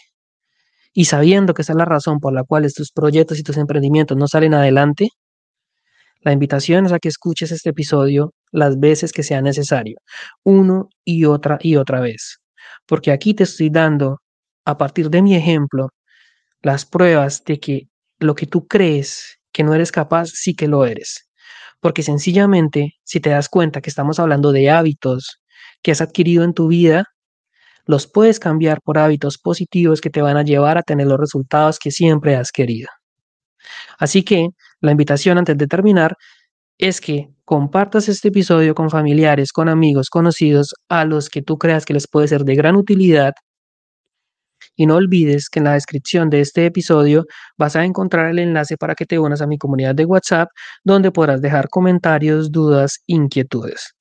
y 0.93 1.05
sabiendo 1.05 1.53
que 1.53 1.63
esa 1.63 1.73
es 1.73 1.77
la 1.77 1.85
razón 1.85 2.19
por 2.19 2.33
la 2.33 2.43
cual 2.43 2.71
tus 2.73 2.91
proyectos 2.91 3.39
y 3.39 3.43
tus 3.43 3.57
emprendimientos 3.57 4.17
no 4.17 4.27
salen 4.27 4.53
adelante, 4.53 5.09
la 6.21 6.31
invitación 6.31 6.85
es 6.85 6.91
a 6.93 6.99
que 6.99 7.09
escuches 7.09 7.51
este 7.51 7.71
episodio 7.71 8.33
las 8.51 8.79
veces 8.79 9.11
que 9.11 9.23
sea 9.23 9.41
necesario, 9.41 9.97
uno 10.43 10.89
y 11.03 11.25
otra 11.25 11.57
y 11.61 11.75
otra 11.75 11.99
vez, 11.99 12.37
porque 12.85 13.11
aquí 13.11 13.33
te 13.33 13.43
estoy 13.43 13.69
dando 13.69 14.19
a 14.65 14.77
partir 14.77 15.09
de 15.09 15.21
mi 15.21 15.35
ejemplo, 15.35 15.89
las 16.61 16.85
pruebas 16.85 17.43
de 17.45 17.59
que 17.59 17.87
lo 18.19 18.35
que 18.35 18.47
tú 18.47 18.67
crees 18.67 19.39
que 19.51 19.63
no 19.63 19.73
eres 19.73 19.91
capaz, 19.91 20.29
sí 20.33 20.55
que 20.55 20.67
lo 20.67 20.85
eres. 20.85 21.29
Porque 21.79 22.03
sencillamente, 22.03 22.93
si 23.03 23.19
te 23.19 23.29
das 23.29 23.49
cuenta 23.49 23.81
que 23.81 23.89
estamos 23.89 24.19
hablando 24.19 24.51
de 24.51 24.69
hábitos 24.69 25.41
que 25.83 25.91
has 25.91 26.01
adquirido 26.01 26.43
en 26.43 26.53
tu 26.53 26.67
vida, 26.67 27.05
los 27.85 28.07
puedes 28.07 28.39
cambiar 28.39 28.79
por 28.81 28.97
hábitos 28.97 29.37
positivos 29.37 30.01
que 30.01 30.09
te 30.09 30.21
van 30.21 30.37
a 30.37 30.43
llevar 30.43 30.77
a 30.77 30.83
tener 30.83 31.07
los 31.07 31.19
resultados 31.19 31.79
que 31.79 31.91
siempre 31.91 32.35
has 32.35 32.51
querido. 32.51 32.89
Así 33.99 34.23
que 34.23 34.49
la 34.81 34.91
invitación 34.91 35.37
antes 35.37 35.57
de 35.57 35.67
terminar 35.67 36.15
es 36.77 37.01
que 37.01 37.29
compartas 37.45 38.09
este 38.09 38.29
episodio 38.29 38.75
con 38.75 38.89
familiares, 38.89 39.51
con 39.51 39.69
amigos, 39.69 40.09
conocidos, 40.09 40.73
a 40.89 41.05
los 41.05 41.29
que 41.29 41.41
tú 41.41 41.57
creas 41.57 41.85
que 41.85 41.93
les 41.93 42.07
puede 42.07 42.27
ser 42.27 42.43
de 42.45 42.55
gran 42.55 42.75
utilidad 42.75 43.33
y 44.75 44.85
no 44.85 44.95
olvides 44.95 45.49
que 45.49 45.59
en 45.59 45.65
la 45.65 45.73
descripción 45.73 46.29
de 46.29 46.41
este 46.41 46.65
episodio 46.65 47.25
vas 47.57 47.75
a 47.75 47.85
encontrar 47.85 48.29
el 48.29 48.39
enlace 48.39 48.77
para 48.77 48.95
que 48.95 49.05
te 49.05 49.19
unas 49.19 49.41
a 49.41 49.47
mi 49.47 49.57
comunidad 49.57 49.95
de 49.95 50.05
WhatsApp, 50.05 50.49
donde 50.83 51.11
podrás 51.11 51.41
dejar 51.41 51.69
comentarios, 51.69 52.51
dudas, 52.51 53.01
inquietudes. 53.05 53.93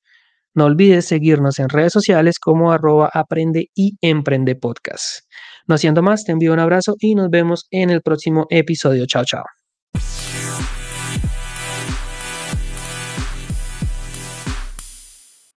No 0.55 0.65
olvides 0.65 1.05
seguirnos 1.05 1.59
en 1.59 1.69
redes 1.69 1.93
sociales 1.93 2.39
como 2.39 2.71
arroba 2.71 3.09
aprende 3.13 3.69
y 3.75 3.97
emprende 4.01 4.55
podcast. 4.55 5.25
No 5.67 5.77
siendo 5.77 6.01
más, 6.01 6.23
te 6.25 6.31
envío 6.31 6.53
un 6.53 6.59
abrazo 6.59 6.95
y 6.99 7.15
nos 7.15 7.29
vemos 7.29 7.67
en 7.71 7.89
el 7.89 8.01
próximo 8.01 8.45
episodio. 8.49 9.05
Chao, 9.05 9.25
chao. 9.25 9.43